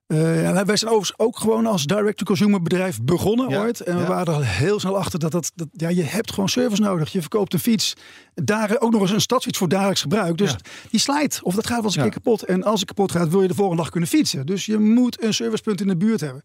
Eh, 0.07 0.19
nou, 0.19 0.65
wij 0.65 0.77
zijn 0.77 0.91
overigens 0.91 1.19
ook 1.19 1.39
gewoon 1.39 1.67
als 1.67 1.85
direct-to-consumer 1.85 2.63
bedrijf 2.63 3.03
begonnen 3.03 3.49
Ja, 3.49 3.61
ooit. 3.61 3.81
En 3.81 3.95
we 3.97 4.03
ja. 4.03 4.09
waren 4.09 4.35
er 4.35 4.47
heel 4.47 4.81
snel 4.81 4.97
achter 4.97 5.19
dat, 5.19 5.33
dat, 5.33 5.53
dat 5.55 5.69
ja, 5.73 5.89
je 5.89 6.03
hebt 6.03 6.33
gewoon 6.33 6.49
service 6.49 6.83
nodig. 6.83 7.13
Je 7.13 7.21
verkoopt 7.21 7.53
een 7.53 7.59
fiets, 7.59 7.95
daar 8.35 8.77
ook 8.79 8.93
nog 8.93 9.01
eens 9.01 9.11
een 9.11 9.21
stadsfiets 9.21 9.59
voor 9.59 9.69
dagelijks 9.69 10.01
gebruik. 10.01 10.37
Dus 10.39 10.51
Ja. 10.51 10.59
die 10.91 11.01
slijt 11.01 11.41
of 11.43 11.55
dat 11.55 11.67
gaat 11.67 11.77
wel 11.77 11.85
eens 11.85 11.97
een 11.97 12.03
keer 12.03 12.13
kapot. 12.13 12.43
En 12.45 12.63
als 12.63 12.81
het 12.81 12.89
kapot 12.89 13.13
gaat, 13.13 13.29
wil 13.29 13.43
je 13.43 13.49
de 13.49 13.55
volgende 13.55 13.83
dag 13.83 13.91
kunnen 13.91 14.09
fietsen. 14.09 14.47
Dus 14.47 14.67
je 14.67 14.79
moet 14.79 15.23
een 15.23 15.35
servicepunt 15.35 15.81
in 15.81 15.87
de 15.89 15.97
buurt 15.97 16.21
hebben. 16.21 16.43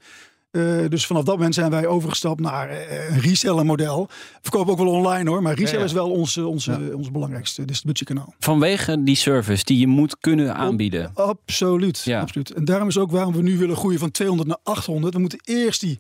Eh, 0.51 0.63
dus 0.89 1.05
vanaf 1.05 1.23
dat 1.23 1.35
moment 1.35 1.53
zijn 1.55 1.71
wij 1.71 1.87
overgestapt 1.87 2.39
naar 2.39 2.69
eh, 2.69 3.09
een 3.09 3.19
reseller 3.19 3.65
model. 3.65 4.09
Verkopen 4.41 4.71
ook 4.71 4.77
wel 4.77 4.87
online 4.87 5.29
hoor, 5.29 5.41
maar 5.41 5.53
reseller 5.53 5.73
Ja, 5.73 5.79
ja. 5.79 5.85
is 5.85 5.93
wel 5.93 6.11
ons, 6.11 6.37
onze, 6.37 6.91
onze 6.95 7.11
belangrijkste 7.11 7.65
distributiekanaal. 7.65 8.33
Vanwege 8.39 9.03
die 9.03 9.15
service 9.15 9.63
die 9.63 9.79
je 9.79 9.87
moet 9.87 10.17
kunnen 10.19 10.55
aanbieden. 10.55 11.11
Absoluut, 11.13 12.01
Ja. 12.03 12.21
absoluut. 12.21 12.51
En 12.53 12.65
daarom 12.65 12.87
is 12.87 12.97
ook 12.97 13.11
waarom 13.11 13.33
we 13.33 13.41
nu 13.41 13.57
willen 13.57 13.75
groeien 13.75 13.99
van 13.99 14.11
200 14.11 14.49
naar 14.49 14.57
800. 14.63 15.13
We 15.13 15.19
moeten 15.19 15.39
eerst 15.43 15.81
die 15.81 15.99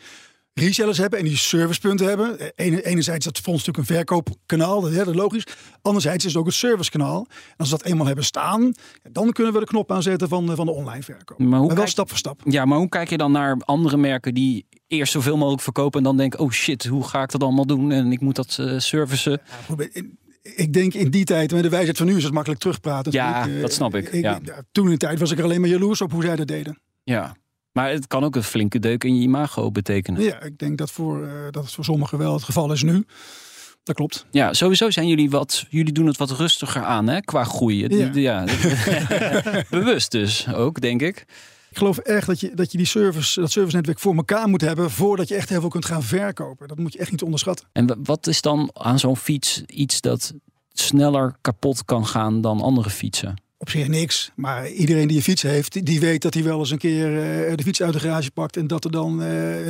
resellers 0.59 0.97
hebben 0.97 1.19
en 1.19 1.25
die 1.25 1.37
servicepunten 1.37 2.05
hebben. 2.07 2.39
Eh, 2.39 2.47
Ene- 2.55 2.83
Enerzijds 2.85 3.25
is 3.25 3.31
dat 3.33 3.43
voor 3.43 3.53
ons 3.53 3.65
natuurlijk 3.65 3.89
een 3.89 3.95
verkoopkanaal, 3.95 4.81
dat, 4.81 4.91
is 5.07 5.15
logisch. 5.15 5.43
Anderzijds 5.81 6.25
is 6.25 6.31
het 6.31 6.39
ook 6.39 6.45
het 6.47 6.55
servicekanaal. 6.55 7.25
En 7.29 7.55
als 7.57 7.69
we 7.69 7.77
dat 7.77 7.85
eenmaal 7.85 8.05
hebben 8.05 8.25
staan, 8.25 8.73
dan 9.11 9.31
kunnen 9.31 9.53
we 9.53 9.59
de 9.59 9.65
knop 9.65 9.91
aanzetten 9.91 10.27
van, 10.29 10.49
eh, 10.49 10.55
van 10.55 10.65
de 10.65 10.71
online 10.71 11.03
verkoop. 11.03 11.39
Maar 11.39 11.47
Maar, 11.47 11.59
hoe 11.59 11.67
wel 11.67 11.77
kijk- 11.77 11.89
stap 11.89 12.09
voor 12.09 12.17
stap. 12.17 12.41
Ja, 12.45 12.65
maar 12.65 12.77
hoe 12.77 12.89
kijk 12.89 13.09
je 13.09 13.17
dan 13.17 13.31
naar 13.31 13.57
andere 13.65 13.97
merken 13.97 14.33
die 14.33 14.65
eerst 14.87 15.11
zoveel 15.11 15.37
mogelijk 15.37 15.61
verkopen 15.63 15.97
en 15.99 16.03
dan 16.05 16.17
denken, 16.17 16.39
oh 16.39 16.51
shit, 16.51 16.85
hoe 16.85 17.03
ga 17.07 17.21
ik 17.23 17.31
dat 17.31 17.43
allemaal 17.43 17.65
doen? 17.65 17.91
En 17.91 18.11
ik 18.11 18.19
moet 18.21 18.35
dat 18.35 18.57
eh, 18.59 18.79
servicen. 18.79 19.41
Ja, 19.77 19.85
Ik 20.55 20.73
denk 20.73 20.93
in 20.93 21.09
die 21.11 21.23
tijd, 21.25 21.51
met 21.51 21.63
de 21.63 21.69
wijsheid 21.69 21.97
van 21.97 22.05
nu 22.05 22.17
is 22.17 22.23
het 22.23 22.33
makkelijk 22.33 22.59
terugpraten. 22.61 23.11
Ja, 23.11 23.47
dat 23.61 23.73
snap 23.73 23.95
ik, 23.95 24.13
ja. 24.13 24.39
Toen 24.71 24.85
in 24.85 24.91
de 24.91 24.97
tijd 24.97 25.19
was 25.19 25.31
ik 25.31 25.37
er 25.37 25.43
alleen 25.43 25.61
maar 25.61 25.69
jaloers 25.69 26.01
op 26.01 26.11
hoe 26.11 26.23
zij 26.23 26.35
dat 26.35 26.47
deden. 26.47 26.79
Ja. 27.03 27.35
Maar 27.77 27.89
het 27.91 28.07
kan 28.07 28.23
ook 28.23 28.35
een 28.35 28.43
flinke 28.43 28.79
deuk 28.79 29.03
in 29.03 29.15
je 29.15 29.21
imago 29.21 29.71
betekenen. 29.71 30.21
Ja, 30.21 30.41
ik 30.41 30.57
denk 30.57 30.77
dat, 30.77 30.91
voor, 30.91 31.23
eh, 31.27 31.31
dat 31.51 31.63
het 31.63 31.73
voor 31.73 31.83
sommigen 31.83 32.17
wel 32.17 32.33
het 32.33 32.43
geval 32.43 32.71
is 32.71 32.83
nu. 32.83 33.05
Dat 33.83 33.95
klopt. 33.95 34.25
Ja, 34.31 34.53
sowieso 34.53 34.89
zijn 34.89 35.07
jullie 35.07 35.29
wat. 35.29 35.65
Jullie 35.69 35.93
doen 35.93 36.05
het 36.05 36.17
wat 36.17 36.31
rustiger 36.31 36.83
aan, 36.83 37.07
hè? 37.07 37.19
Qua 37.21 37.43
groeien. 37.43 37.97
Ja. 37.97 38.09
Ja. 38.13 38.45
Bewust 39.69 40.11
dus 40.11 40.53
ook, 40.53 40.81
denk 40.81 41.01
ik. 41.01 41.25
Ik 41.69 41.77
geloof 41.77 41.97
echt 41.97 42.27
dat 42.27 42.39
je, 42.39 42.51
dat 42.55 42.71
je 42.71 42.77
die 42.77 42.87
service, 42.87 43.39
dat 43.39 43.51
servicenetwerk 43.51 43.99
voor 43.99 44.15
elkaar 44.15 44.47
moet 44.47 44.61
hebben 44.61 44.91
voordat 44.91 45.27
je 45.27 45.35
echt 45.35 45.49
heel 45.49 45.59
veel 45.59 45.69
kunt 45.69 45.85
gaan 45.85 46.03
verkopen. 46.03 46.67
Dat 46.67 46.77
moet 46.77 46.93
je 46.93 46.99
echt 46.99 47.11
niet 47.11 47.21
onderschatten. 47.23 47.67
En 47.73 47.87
wa- 47.87 47.95
wat 48.03 48.27
is 48.27 48.41
dan 48.41 48.69
aan 48.73 48.99
zo'n 48.99 49.17
fiets 49.17 49.61
iets 49.65 50.01
dat 50.01 50.33
sneller 50.73 51.35
kapot 51.41 51.85
kan 51.85 52.05
gaan 52.05 52.41
dan 52.41 52.61
andere 52.61 52.89
fietsen? 52.89 53.41
Op 53.59 53.69
zich 53.69 53.87
niks, 53.87 54.31
maar 54.35 54.69
iedereen 54.69 55.07
die 55.07 55.17
een 55.17 55.23
fiets 55.23 55.41
heeft, 55.41 55.85
die- 55.85 55.99
weet 55.99 56.21
dat 56.21 56.33
hij 56.33 56.43
wel 56.43 56.59
eens 56.59 56.69
een 56.71 56.77
keer 56.77 57.05
eh, 57.47 57.55
de 57.55 57.63
fiets 57.63 57.81
uit 57.81 57.93
de 57.93 57.99
garage 57.99 58.31
pakt 58.31 58.57
en 58.57 58.67
dat 58.67 58.83
er 58.85 58.91
dan 58.91 59.21
eh, 59.21 59.27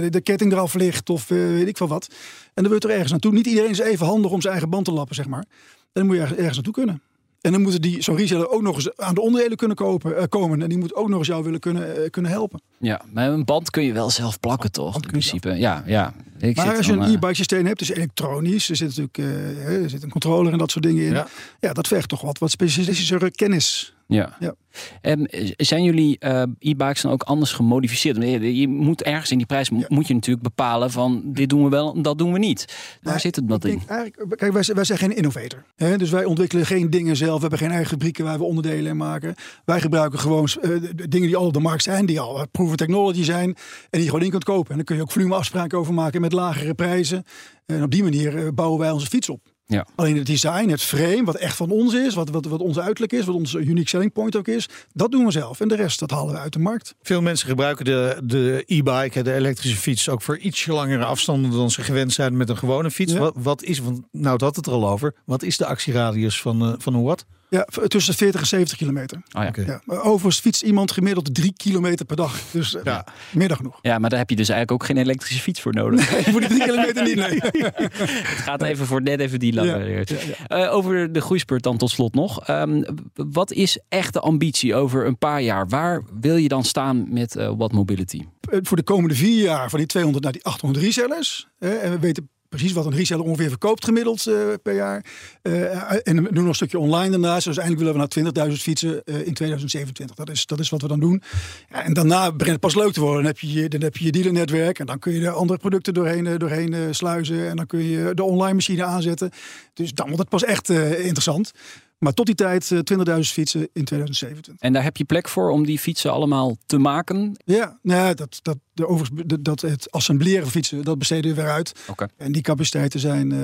de 0.10 0.22
ketting 0.24 0.51
eraf 0.51 0.74
ligt 0.74 1.10
of 1.10 1.31
eh, 1.31 1.38
weet 1.38 1.68
ik 1.68 1.78
veel 1.78 1.88
wat. 1.88 2.07
En 2.54 2.63
dan 2.63 2.63
je 2.74 2.80
toch 2.80 2.92
ergens 2.92 3.12
naartoe. 3.12 3.31
Niet 3.31 3.45
iedereen 3.48 3.69
is 3.69 3.80
even 3.80 4.06
handig 4.06 4.31
om 4.31 4.42
zijn 4.42 4.54
eigen 4.54 4.72
band 4.72 4.86
te 4.86 4.92
lappen, 4.92 5.16
zeg 5.16 5.28
maar. 5.28 5.45
Dan 5.94 6.06
moet 6.06 6.16
je 6.16 6.22
ergens 6.22 6.54
naartoe 6.56 6.74
kunnen. 6.74 7.01
En 7.42 7.51
dan 7.51 7.62
moeten 7.62 7.81
die 7.81 8.01
zo'n 8.01 8.16
reseller 8.16 8.50
ook 8.50 8.62
nog 8.62 8.75
eens 8.75 8.98
aan 8.98 9.13
de 9.13 9.22
onderdelen 9.22 9.57
kunnen 9.57 9.78
kopen, 9.78 10.18
eh, 10.18 10.24
komen. 10.30 10.62
En 10.62 10.69
die 10.69 10.78
moet 10.78 10.95
ook 10.95 11.10
nog 11.10 11.18
eens 11.18 11.28
jou 11.28 11.44
willen 11.44 11.60
kunnen, 11.60 12.04
eh, 12.04 12.10
kunnen 12.10 12.31
helpen. 12.31 12.62
Ja, 12.78 13.01
maar 13.13 13.30
een 13.30 13.45
band 13.45 13.69
kun 13.69 13.84
je 13.84 13.94
wel 13.94 14.10
zelf 14.10 14.39
plakken, 14.39 14.71
toch? 14.71 14.95
In 14.95 15.02
kun 15.02 15.02
je 15.02 15.07
principe. 15.07 15.50
Ja, 15.50 15.83
ja. 15.85 16.14
Ik 16.40 16.56
Maar 16.56 16.66
zit 16.66 16.78
als 16.78 16.85
je 16.85 16.92
een 16.92 17.02
eh, 17.02 17.14
e-bike 17.14 17.33
systeem 17.33 17.66
hebt, 17.66 17.80
dus 17.80 17.90
elektronisch, 17.90 18.69
er 18.69 18.76
zit 18.76 18.88
natuurlijk 18.88 19.18
eh, 19.18 19.83
er 19.83 19.90
zit 19.90 20.04
een 20.04 20.09
controller 20.09 20.52
en 20.52 20.57
dat 20.57 20.71
soort 20.71 20.83
dingen 20.83 21.06
in. 21.06 21.14
Ja. 21.14 21.28
Ja, 21.59 21.73
dat 21.73 21.88
vergt 21.88 22.09
toch 22.09 22.21
wat, 22.21 22.38
wat 22.38 22.52
specialistischere 22.52 23.31
kennis. 23.31 23.95
Ja. 24.07 24.35
Ja. 24.40 24.56
En 25.02 25.28
zijn 25.57 25.83
jullie 25.83 26.19
eh, 26.19 26.42
e-bikes 26.59 27.02
dan 27.02 27.11
ook 27.11 27.23
anders 27.23 27.52
gemodificeerd? 27.52 28.18
Je, 28.57 28.68
moet 28.68 29.04
ergens 29.04 29.31
in 29.31 29.37
die 29.37 29.45
prijs 29.45 29.69
Ja. 29.69 29.85
moet 29.87 30.07
je 30.07 30.14
natuurlijk 30.14 30.44
bepalen 30.44 30.92
van 30.92 31.21
dit 31.26 31.49
doen 31.49 31.64
we 31.64 31.69
wel, 31.69 31.95
en 31.95 32.02
dat 32.02 32.18
doen 32.18 32.33
we 32.33 32.40
niet. 32.40 32.66
Waar 32.68 32.97
Nou, 33.02 33.19
zit 33.19 33.35
het 33.35 33.47
dat 33.47 33.66
Ik 33.66 33.71
in? 33.73 33.81
eigenlijk, 33.87 34.37
kijk, 34.37 34.54
wij, 34.54 34.64
zijn- 34.64 34.76
wij 34.76 34.85
zijn 34.85 34.99
geen 34.99 35.16
innovator. 35.16 35.64
Hè? 35.76 35.97
Dus 35.97 36.09
wij 36.09 36.26
ontwikkelen 36.26 36.66
geen 36.66 36.90
dingen 36.90 37.16
zelf. 37.16 37.33
We 37.35 37.42
hebben 37.42 37.59
geen 37.59 37.69
eigen 37.71 37.90
fabrieken 37.90 38.23
waar 38.26 38.37
we 38.37 38.44
onderdelen 38.44 38.92
in 38.92 38.97
maken. 38.97 39.35
Wij 39.66 39.81
gebruiken 39.81 40.19
gewoon 40.19 40.47
eh, 40.61 40.69
dingen 40.95 41.28
die 41.28 41.35
al 41.35 41.45
op 41.45 41.54
de 41.54 41.59
markt 41.59 41.83
zijn, 41.83 42.06
die 42.06 42.19
al 42.19 42.47
proven 42.52 42.78
technology 42.78 43.23
zijn. 43.23 43.47
En 43.49 43.56
die 43.90 44.02
je 44.02 44.07
gewoon 44.09 44.23
in 44.26 44.30
kunt 44.31 44.44
kopen. 44.44 44.69
En 44.69 44.76
dan 44.76 44.85
kun 44.85 44.95
je 44.95 45.02
ook 45.02 45.11
volumeafspraken 45.11 45.78
over 45.78 45.94
maken 45.94 46.21
met 46.21 46.31
lagere 46.31 46.73
prijzen. 46.73 47.23
En 47.66 47.83
op 47.83 47.92
die 47.92 48.04
manier 48.04 48.37
eh, 48.37 48.47
bouwen 48.54 48.80
wij 48.80 48.92
onze 48.92 49.07
fiets 49.07 49.30
op. 49.30 49.56
Ja. 49.68 49.86
Alleen 49.95 50.18
het 50.18 50.26
design, 50.26 50.69
het 50.69 50.81
frame, 50.81 51.24
wat 51.24 51.36
echt 51.36 51.56
van 51.56 51.69
ons 51.69 51.94
is, 51.94 52.14
wat, 52.14 52.30
wat, 52.30 52.45
wat 52.45 52.59
ons 52.59 52.80
uiterlijk 52.80 53.14
is, 53.14 53.26
wat 53.26 53.36
onze 53.36 53.59
unique 53.59 53.90
selling 53.90 54.14
point 54.14 54.36
ook 54.36 54.47
is, 54.47 54.69
dat 54.94 55.12
doen 55.12 55.26
we 55.26 55.31
zelf. 55.31 55.59
En 55.59 55.68
de 55.68 55.76
rest, 55.76 56.00
dat 56.00 56.12
halen 56.12 56.33
we 56.33 56.40
uit 56.40 56.54
de 56.54 56.59
markt. 56.59 56.95
Veel 57.02 57.21
mensen 57.21 57.47
gebruiken 57.47 57.86
de, 57.86 58.21
de 58.24 58.64
e-bike, 58.66 59.24
de 59.24 59.33
elektrische 59.33 59.78
fiets, 59.78 60.09
ook 60.09 60.21
voor 60.21 60.38
iets 60.38 60.66
langere 60.66 61.06
afstanden 61.06 61.52
dan 61.52 61.71
ze 61.71 61.81
gewend 61.81 62.14
zijn 62.14 62.38
met 62.38 62.50
een 62.50 62.57
gewone 62.57 62.92
fiets. 62.92 63.14
Ja. 63.14 63.19
Wat, 63.19 63.33
wat 63.38 63.64
is, 63.64 63.80
want 63.80 64.02
nou 64.12 64.44
had 64.44 64.56
het 64.56 64.66
er 64.66 64.71
al 64.71 64.90
over, 64.90 65.16
wat 65.26 65.44
is 65.44 65.57
de 65.57 65.66
actieradius 65.66 66.42
van, 66.42 66.62
eh, 66.62 66.74
van 66.78 66.94
een 66.94 67.04
watt? 67.04 67.26
Ja, 67.49 67.68
tussen 67.87 68.13
40 68.13 68.42
en 68.42 68.47
70 68.47 68.77
kilometer. 68.77 69.18
Oh, 69.18 69.42
ja. 69.42 69.47
Oké. 69.47 69.61
Ja. 69.61 69.81
Maar 69.85 70.01
overigens 70.04 70.39
fietst 70.39 70.61
iemand 70.61 70.92
gemiddeld 70.92 71.35
drie 71.35 71.54
kilometer 71.57 72.06
per 72.06 72.16
dag. 72.16 72.39
Dus 72.51 72.75
eh, 72.75 72.81
Ja. 72.83 73.06
meer 73.31 73.47
dan 73.47 73.57
genoeg. 73.57 73.80
ja, 73.81 73.97
maar 73.99 74.09
daar 74.09 74.19
heb 74.19 74.30
je 74.30 74.35
dus 74.35 74.49
eigenlijk 74.49 74.81
ook 74.81 74.87
geen 74.87 74.97
elektrische 75.04 75.42
fiets 75.42 75.61
voor 75.61 75.73
nodig. 75.73 76.06
Voor 76.31 76.39
die 76.39 76.49
drie 76.49 76.63
kilometer 76.63 77.04
niet, 77.04 77.16
nee. 77.16 77.39
het 77.81 78.37
gaat 78.37 78.61
even 78.61 78.85
voor 78.85 79.01
net 79.01 79.19
even 79.19 79.39
die 79.39 79.54
lange. 79.54 79.69
Ja, 79.69 79.77
ja, 79.77 80.04
ja. 80.47 80.47
Eh, 80.66 80.73
over 80.73 81.11
de 81.11 81.21
groeispurt 81.21 81.63
dan 81.63 81.77
tot 81.77 81.89
slot 81.89 82.13
nog. 82.13 82.45
Ehm, 82.47 82.83
wat 83.13 83.51
is 83.51 83.80
echt 83.89 84.13
de 84.13 84.19
ambitie 84.19 84.75
over 84.75 85.06
een 85.06 85.18
paar 85.18 85.42
jaar? 85.42 85.68
Waar 85.68 86.04
wil 86.19 86.35
je 86.35 86.47
dan 86.47 86.63
staan 86.63 87.06
met 87.13 87.35
eh 87.35 87.51
What 87.57 87.71
Mobility? 87.71 88.21
Voor 88.61 88.77
de 88.77 88.83
komende 88.83 89.16
vier 89.16 89.44
jaar 89.44 89.69
van 89.69 89.80
die 89.80 89.87
200 89.87 90.23
naar 90.23 90.33
die 90.33 90.45
800 90.45 90.83
resellers. 90.85 91.47
hè, 91.59 91.75
en 91.75 91.92
we 91.92 91.99
weten 91.99 92.30
precies 92.49 92.71
wat 92.71 92.85
een 92.85 92.95
reseller 92.95 93.25
ongeveer 93.25 93.49
verkoopt 93.49 93.85
gemiddeld 93.85 94.25
uh, 94.27 94.54
per 94.63 94.75
jaar. 94.75 95.06
Uh, 95.44 95.92
en 95.92 96.23
we 96.23 96.33
doen 96.33 96.33
nog 96.33 96.47
een 96.47 96.54
stukje 96.56 96.80
online 96.80 97.09
daarnaast. 97.09 97.45
Dus 97.45 97.57
uiteindelijk 97.59 97.95
willen 97.95 98.23
we 98.23 98.31
naar 98.33 98.49
20.000 98.49 98.61
fietsen 98.61 99.04
in 99.04 99.33
2027. 99.33 100.16
Dat 100.16 100.30
is, 100.30 100.45
dat 100.45 100.59
is 100.59 100.69
wat 100.69 100.81
we 100.81 100.87
dan 100.87 100.99
doen. 100.99 101.21
Ja, 101.69 101.83
en 101.83 101.94
daarna 101.94 102.31
begint 102.31 102.51
het 102.51 102.59
pas 102.59 102.75
leuk 102.75 102.94
te 102.94 102.99
worden. 102.99 103.18
Dan 103.18 103.31
heb 103.31 103.39
je 103.39 103.69
dan 103.69 103.81
heb 103.81 103.97
je, 103.97 104.06
je 104.06 104.11
dealernetwerk 104.11 104.80
en 104.80 104.85
dan 104.85 104.99
kun 104.99 105.13
je 105.13 105.25
er 105.25 105.31
andere 105.31 105.59
producten 105.59 105.94
doorheen, 105.94 106.37
doorheen 106.37 106.95
sluizen. 106.95 107.49
En 107.49 107.56
dan 107.56 107.66
kun 107.66 107.83
je 107.83 108.13
de 108.13 108.23
online 108.23 108.54
machine 108.54 108.83
aanzetten. 108.83 109.30
Dus 109.73 109.94
dan 109.94 110.06
wordt 110.06 110.21
het 110.21 110.30
pas 110.30 110.44
echt 110.44 110.69
interessant. 110.69 111.51
Maar 111.97 112.13
tot 112.13 112.25
die 112.25 112.35
tijd 112.35 112.73
20.000 112.73 112.80
fietsen 113.19 113.61
in 113.73 113.85
2027. 113.85 114.56
En 114.59 114.73
daar 114.73 114.83
heb 114.83 114.97
je 114.97 115.06
plek 115.06 115.30
voor 115.30 115.49
om 115.49 115.66
die 115.66 115.80
fietsen 115.80 116.11
allemaal 116.11 116.57
te 116.66 116.77
maken? 116.77 117.37
Ja, 117.45 117.80
nou, 117.81 118.13
dat, 118.13 118.39
dat, 118.42 118.57
de 118.73 118.87
overigens, 118.87 119.21
dat 119.42 119.61
het 119.61 119.92
assembleren 119.92 120.42
van 120.42 120.51
fietsen, 120.51 120.83
dat 120.83 120.97
besteden 120.97 121.35
we 121.35 121.42
weer 121.42 121.51
uit. 121.51 121.71
Okay. 121.87 122.07
En 122.18 122.31
die 122.31 122.42
capaciteiten 122.42 122.99
zijn 122.99 123.31
uh, 123.31 123.39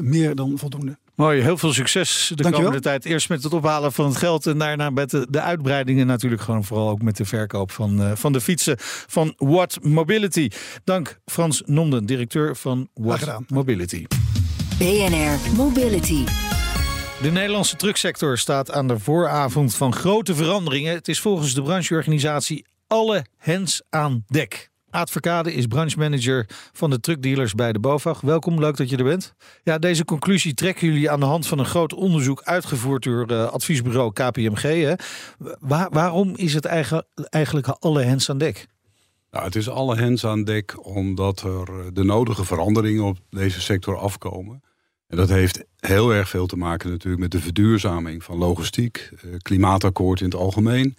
meer 0.00 0.34
dan 0.34 0.58
voldoende. 0.58 0.98
Mooi, 1.14 1.40
heel 1.40 1.58
veel 1.58 1.72
succes 1.72 2.32
de 2.34 2.50
komende 2.50 2.80
tijd. 2.80 3.04
Eerst 3.04 3.28
met 3.28 3.42
het 3.42 3.52
ophalen 3.52 3.92
van 3.92 4.06
het 4.06 4.16
geld 4.16 4.46
en 4.46 4.58
daarna 4.58 4.90
met 4.90 5.10
de, 5.10 5.26
de 5.30 5.40
uitbreidingen. 5.40 6.06
Natuurlijk 6.06 6.42
gewoon 6.42 6.64
vooral 6.64 6.88
ook 6.88 7.02
met 7.02 7.16
de 7.16 7.24
verkoop 7.24 7.70
van, 7.70 8.00
uh, 8.00 8.12
van 8.14 8.32
de 8.32 8.40
fietsen 8.40 8.76
van 9.06 9.34
What 9.36 9.78
Mobility. 9.82 10.50
Dank 10.84 11.18
Frans 11.26 11.62
Nonden, 11.66 12.06
directeur 12.06 12.56
van 12.56 12.88
What 12.94 13.40
Mobility. 13.48 14.06
BNR 14.78 15.56
Mobility. 15.56 16.24
De 17.22 17.30
Nederlandse 17.30 17.76
trucksector 17.76 18.38
staat 18.38 18.70
aan 18.70 18.88
de 18.88 18.98
vooravond 18.98 19.74
van 19.74 19.94
grote 19.94 20.34
veranderingen. 20.34 20.94
Het 20.94 21.08
is 21.08 21.20
volgens 21.20 21.54
de 21.54 21.62
brancheorganisatie 21.62 22.66
alle 22.86 23.24
hens 23.36 23.82
aan 23.90 24.24
dek. 24.26 24.70
Aad 24.90 25.10
Verkade 25.10 25.52
is 25.52 25.66
branchemanager 25.66 26.46
van 26.72 26.90
de 26.90 27.00
truckdealers 27.00 27.54
bij 27.54 27.72
de 27.72 27.78
BOVAG. 27.78 28.20
Welkom, 28.20 28.60
leuk 28.60 28.76
dat 28.76 28.90
je 28.90 28.96
er 28.96 29.04
bent. 29.04 29.34
Ja, 29.62 29.78
deze 29.78 30.04
conclusie 30.04 30.54
trekken 30.54 30.86
jullie 30.86 31.10
aan 31.10 31.20
de 31.20 31.26
hand 31.26 31.46
van 31.46 31.58
een 31.58 31.64
groot 31.64 31.94
onderzoek 31.94 32.42
uitgevoerd 32.42 33.02
door 33.02 33.30
uh, 33.30 33.44
adviesbureau 33.48 34.12
KPMG. 34.12 34.62
Hè? 34.62 34.94
waarom 35.90 36.36
is 36.36 36.54
het 36.54 36.64
eigenlijk 37.30 37.68
alle 37.68 38.02
hens 38.02 38.30
aan 38.30 38.38
dek? 38.38 38.66
Nou, 39.30 39.44
het 39.44 39.56
is 39.56 39.68
alle 39.68 39.96
hens 39.96 40.26
aan 40.26 40.44
dek 40.44 40.86
omdat 40.86 41.40
er 41.40 41.94
de 41.94 42.04
nodige 42.04 42.44
veranderingen 42.44 43.04
op 43.04 43.18
deze 43.30 43.60
sector 43.60 43.98
afkomen. 43.98 44.62
En 45.08 45.16
dat 45.16 45.28
heeft 45.28 45.64
heel 45.78 46.14
erg 46.14 46.28
veel 46.28 46.46
te 46.46 46.56
maken 46.56 46.90
natuurlijk 46.90 47.22
met 47.22 47.30
de 47.30 47.40
verduurzaming 47.40 48.24
van 48.24 48.38
logistiek, 48.38 49.10
eh, 49.22 49.30
klimaatakkoord 49.38 50.20
in 50.20 50.26
het 50.26 50.34
algemeen. 50.34 50.96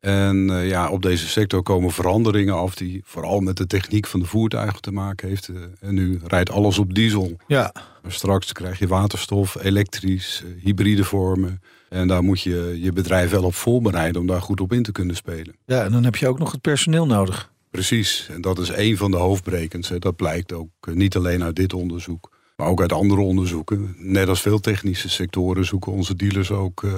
En 0.00 0.48
uh, 0.48 0.68
ja, 0.68 0.90
op 0.90 1.02
deze 1.02 1.28
sector 1.28 1.62
komen 1.62 1.90
veranderingen 1.90 2.54
af 2.54 2.74
die 2.74 3.02
vooral 3.04 3.40
met 3.40 3.56
de 3.56 3.66
techniek 3.66 4.06
van 4.06 4.20
de 4.20 4.26
voertuigen 4.26 4.80
te 4.80 4.92
maken 4.92 5.28
heeft. 5.28 5.48
Uh, 5.48 5.56
en 5.80 5.94
nu 5.94 6.20
rijdt 6.24 6.50
alles 6.50 6.78
op 6.78 6.94
diesel. 6.94 7.36
Ja. 7.46 7.74
Maar 8.02 8.12
straks 8.12 8.52
krijg 8.52 8.78
je 8.78 8.86
waterstof, 8.86 9.62
elektrisch, 9.62 10.42
uh, 10.46 10.62
hybride 10.62 11.04
vormen. 11.04 11.62
En 11.88 12.08
daar 12.08 12.22
moet 12.22 12.40
je 12.40 12.78
je 12.80 12.92
bedrijf 12.92 13.30
wel 13.30 13.44
op 13.44 13.54
voorbereiden 13.54 14.20
om 14.20 14.26
daar 14.26 14.42
goed 14.42 14.60
op 14.60 14.72
in 14.72 14.82
te 14.82 14.92
kunnen 14.92 15.16
spelen. 15.16 15.56
Ja, 15.66 15.84
en 15.84 15.92
dan 15.92 16.04
heb 16.04 16.16
je 16.16 16.28
ook 16.28 16.38
nog 16.38 16.52
het 16.52 16.60
personeel 16.60 17.06
nodig. 17.06 17.52
Precies, 17.70 18.28
en 18.30 18.40
dat 18.40 18.58
is 18.58 18.68
een 18.68 18.96
van 18.96 19.10
de 19.10 19.16
hoofdbrekens. 19.16 19.88
Hè. 19.88 19.98
Dat 19.98 20.16
blijkt 20.16 20.52
ook 20.52 20.70
niet 20.94 21.16
alleen 21.16 21.42
uit 21.42 21.56
dit 21.56 21.74
onderzoek. 21.74 22.30
Maar 22.62 22.70
ook 22.70 22.80
uit 22.80 22.92
andere 22.92 23.20
onderzoeken. 23.20 23.94
Net 23.98 24.28
als 24.28 24.40
veel 24.40 24.60
technische 24.60 25.08
sectoren 25.08 25.64
zoeken 25.64 25.92
onze 25.92 26.16
dealers 26.16 26.50
ook 26.50 26.82
uh, 26.82 26.92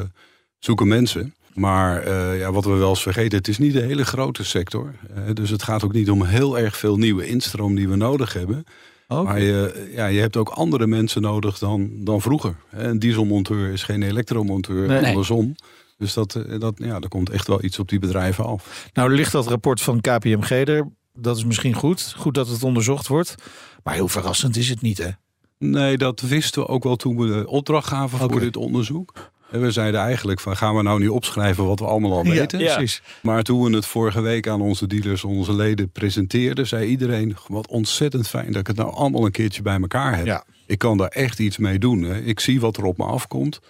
zoeken 0.59 0.89
mensen. 0.89 1.35
Maar 1.55 2.07
uh, 2.07 2.39
ja, 2.39 2.53
wat 2.53 2.65
we 2.65 2.71
wel 2.71 2.89
eens 2.89 3.03
vergeten, 3.03 3.39
het 3.39 3.49
is 3.49 3.59
niet 3.59 3.75
een 3.75 3.85
hele 3.85 4.05
grote 4.05 4.45
sector. 4.45 4.95
Uh, 5.17 5.35
dus 5.35 5.51
het 5.51 5.63
gaat 5.63 5.85
ook 5.85 5.93
niet 5.93 6.11
om 6.11 6.25
heel 6.25 6.59
erg 6.59 6.77
veel 6.77 6.97
nieuwe 6.97 7.27
instroom 7.27 7.75
die 7.75 7.89
we 7.89 7.97
nodig 7.97 8.33
hebben. 8.33 8.65
Okay. 9.09 9.25
Maar 9.25 9.41
je, 9.41 9.91
ja, 9.95 10.07
je 10.07 10.21
hebt 10.21 10.37
ook 10.37 10.49
andere 10.49 10.87
mensen 10.87 11.23
nodig 11.23 11.59
dan, 11.59 11.91
dan 12.05 12.21
vroeger. 12.21 12.57
Een 12.71 12.99
dieselmonteur 12.99 13.73
is 13.73 13.83
geen 13.83 14.03
elektromonteur, 14.03 14.89
nee, 14.89 15.07
andersom. 15.07 15.45
Nee. 15.45 15.55
Dus 15.99 16.15
dat, 16.15 16.39
dat, 16.59 16.75
ja, 16.77 17.01
er 17.01 17.09
komt 17.09 17.31
echt 17.31 17.47
wel 17.47 17.65
iets 17.65 17.79
op 17.79 17.89
die 17.89 17.99
bedrijven 17.99 18.45
af. 18.45 18.89
Nou 18.93 19.15
ligt 19.15 19.33
dat 19.33 19.47
rapport 19.47 19.81
van 19.81 20.01
KPMG 20.01 20.51
er. 20.51 20.89
Dat 21.15 21.37
is 21.37 21.45
misschien 21.45 21.75
goed. 21.75 22.15
Goed 22.17 22.35
dat 22.35 22.49
het 22.49 22.63
onderzocht 22.63 23.07
wordt. 23.07 23.35
Maar 23.83 23.95
heel 23.95 24.09
verrassend 24.09 24.57
is 24.57 24.69
het 24.69 24.81
niet, 24.81 24.99
hè? 24.99 25.11
Nee, 25.59 25.97
dat 25.97 26.21
wisten 26.21 26.63
we 26.63 26.69
ook 26.69 26.83
wel 26.85 26.97
toen 26.97 27.17
we 27.17 27.27
de 27.27 27.49
opdracht 27.49 27.89
gaven 27.89 28.19
voor 28.19 28.29
okay. 28.29 28.41
dit 28.41 28.57
onderzoek. 28.57 29.13
En 29.51 29.61
we 29.61 29.71
zeiden 29.71 30.01
eigenlijk 30.01 30.41
van 30.41 30.57
gaan 30.57 30.77
we 30.77 30.83
nou 30.83 31.01
niet 31.01 31.09
opschrijven 31.09 31.67
wat 31.67 31.79
we 31.79 31.85
allemaal 31.85 32.13
al 32.13 32.25
weten. 32.25 32.59
Ja, 32.59 32.75
precies. 32.75 33.03
Maar 33.23 33.43
toen 33.43 33.63
we 33.63 33.77
het 33.77 33.87
vorige 33.87 34.21
week 34.21 34.49
aan 34.49 34.61
onze 34.61 34.87
dealers, 34.87 35.25
onze 35.25 35.55
leden 35.55 35.91
presenteerden, 35.91 36.67
zei 36.67 36.87
iedereen 36.87 37.37
wat 37.47 37.67
ontzettend 37.67 38.29
fijn 38.29 38.47
dat 38.47 38.61
ik 38.61 38.67
het 38.67 38.77
nou 38.77 38.93
allemaal 38.93 39.25
een 39.25 39.31
keertje 39.31 39.63
bij 39.63 39.81
elkaar 39.81 40.17
heb. 40.17 40.27
Ja. 40.27 40.45
Ik 40.67 40.79
kan 40.79 40.97
daar 40.97 41.09
echt 41.09 41.39
iets 41.39 41.59
mee 41.59 41.79
doen. 41.79 42.03
Hè. 42.03 42.21
Ik 42.21 42.41
zie 42.41 42.61
wat 42.61 42.77
er 42.77 42.85
op 42.85 42.99
me 42.99 43.05
afkomt. 43.05 43.61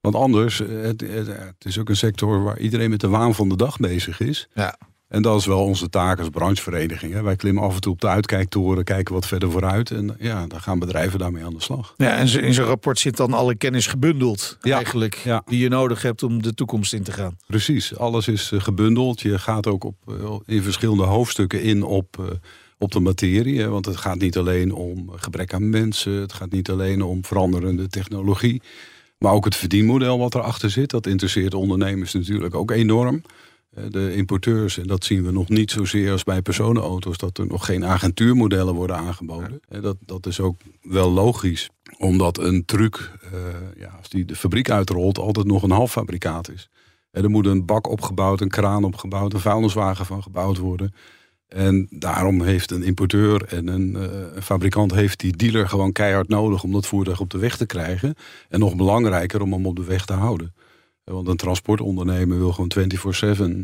Want 0.00 0.14
anders, 0.14 0.58
het, 0.58 1.00
het, 1.00 1.26
het, 1.26 1.64
is 1.64 1.78
ook 1.78 1.88
een 1.88 1.96
sector 1.96 2.42
waar 2.42 2.58
iedereen 2.58 2.90
met 2.90 3.00
de 3.00 3.08
waan 3.08 3.34
van 3.34 3.48
de 3.48 3.56
dag 3.56 3.76
bezig 3.76 4.20
is. 4.20 4.48
Ja. 4.54 4.78
En 5.08 5.22
dat 5.22 5.38
is 5.38 5.46
wel 5.46 5.64
onze 5.64 5.88
taak 5.88 6.18
als 6.18 6.28
branchevereniging. 6.28 7.12
Hè. 7.12 7.22
Wij 7.22 7.36
klimmen 7.36 7.62
af 7.62 7.74
en 7.74 7.80
toe 7.80 7.92
op 7.92 8.00
de 8.00 8.08
uitkijktoren, 8.08 8.84
kijken 8.84 9.14
wat 9.14 9.26
verder 9.26 9.50
vooruit. 9.50 9.90
En 9.90 10.16
ja, 10.18 10.46
dan 10.46 10.60
gaan 10.60 10.78
bedrijven 10.78 11.18
daarmee 11.18 11.44
aan 11.44 11.54
de 11.54 11.62
slag. 11.62 11.94
Ja, 11.96 12.16
en 12.16 12.42
in 12.42 12.54
zo'n 12.54 12.64
rapport 12.64 12.98
zit 12.98 13.16
dan 13.16 13.32
alle 13.32 13.54
kennis 13.54 13.86
gebundeld 13.86 14.58
ja, 14.60 14.76
eigenlijk. 14.76 15.14
Ja. 15.14 15.42
Die 15.46 15.58
je 15.58 15.68
nodig 15.68 16.02
hebt 16.02 16.22
om 16.22 16.42
de 16.42 16.54
toekomst 16.54 16.92
in 16.92 17.02
te 17.02 17.12
gaan. 17.12 17.36
Precies, 17.46 17.96
alles 17.96 18.28
is 18.28 18.52
gebundeld. 18.54 19.20
Je 19.20 19.38
gaat 19.38 19.66
ook 19.66 19.84
op, 19.84 19.96
in 20.46 20.62
verschillende 20.62 21.02
hoofdstukken 21.04 21.62
in 21.62 21.82
op, 21.82 22.38
op 22.78 22.92
de 22.92 23.00
materie. 23.00 23.60
Hè. 23.60 23.68
Want 23.68 23.86
het 23.86 23.96
gaat 23.96 24.18
niet 24.18 24.38
alleen 24.38 24.72
om 24.72 25.10
gebrek 25.16 25.54
aan 25.54 25.70
mensen. 25.70 26.12
Het 26.12 26.32
gaat 26.32 26.50
niet 26.50 26.70
alleen 26.70 27.02
om 27.02 27.24
veranderende 27.24 27.88
technologie. 27.88 28.62
Maar 29.18 29.32
ook 29.32 29.44
het 29.44 29.56
verdienmodel 29.56 30.18
wat 30.18 30.34
erachter 30.34 30.70
zit. 30.70 30.90
Dat 30.90 31.06
interesseert 31.06 31.54
ondernemers 31.54 32.12
natuurlijk 32.12 32.54
ook 32.54 32.70
enorm 32.70 33.22
de 33.90 34.14
importeurs, 34.14 34.78
en 34.78 34.86
dat 34.86 35.04
zien 35.04 35.24
we 35.24 35.32
nog 35.32 35.48
niet 35.48 35.70
zozeer 35.70 36.12
als 36.12 36.24
bij 36.24 36.42
personenauto's, 36.42 37.18
dat 37.18 37.38
er 37.38 37.46
nog 37.46 37.64
geen 37.64 37.84
agentuurmodellen 37.84 38.74
worden 38.74 38.96
aangeboden. 38.96 39.60
Ja. 39.68 39.80
Dat, 39.80 39.96
dat 40.00 40.26
is 40.26 40.40
ook 40.40 40.60
wel 40.82 41.10
logisch, 41.10 41.70
omdat 41.98 42.38
een 42.38 42.64
truck, 42.64 43.12
uh, 43.24 43.30
ja, 43.76 43.94
als 43.98 44.08
die 44.08 44.24
de 44.24 44.36
fabriek 44.36 44.70
uitrolt, 44.70 45.18
altijd 45.18 45.46
nog 45.46 45.62
een 45.62 45.70
halffabrikaat 45.70 46.50
is. 46.50 46.68
Er 47.10 47.30
moet 47.30 47.46
een 47.46 47.66
bak 47.66 47.88
opgebouwd, 47.88 48.40
een 48.40 48.48
kraan 48.48 48.84
opgebouwd, 48.84 49.32
een 49.32 49.40
vuilniswagen 49.40 50.06
van 50.06 50.22
gebouwd 50.22 50.58
worden. 50.58 50.94
En 51.48 51.86
daarom 51.90 52.42
heeft 52.42 52.70
een 52.70 52.82
importeur 52.82 53.44
en 53.44 53.66
een, 53.66 53.96
uh, 53.96 54.02
een 54.34 54.42
fabrikant 54.42 54.94
heeft 54.94 55.20
die 55.20 55.36
dealer 55.36 55.68
gewoon 55.68 55.92
keihard 55.92 56.28
nodig 56.28 56.62
om 56.62 56.72
dat 56.72 56.86
voertuig 56.86 57.20
op 57.20 57.30
de 57.30 57.38
weg 57.38 57.56
te 57.56 57.66
krijgen. 57.66 58.14
En 58.48 58.60
nog 58.60 58.76
belangrijker 58.76 59.42
om 59.42 59.52
hem 59.52 59.66
op 59.66 59.76
de 59.76 59.84
weg 59.84 60.04
te 60.04 60.12
houden. 60.12 60.54
Want 61.08 61.28
een 61.28 61.36
transportondernemer 61.36 62.38
wil 62.38 62.52
gewoon 62.52 62.72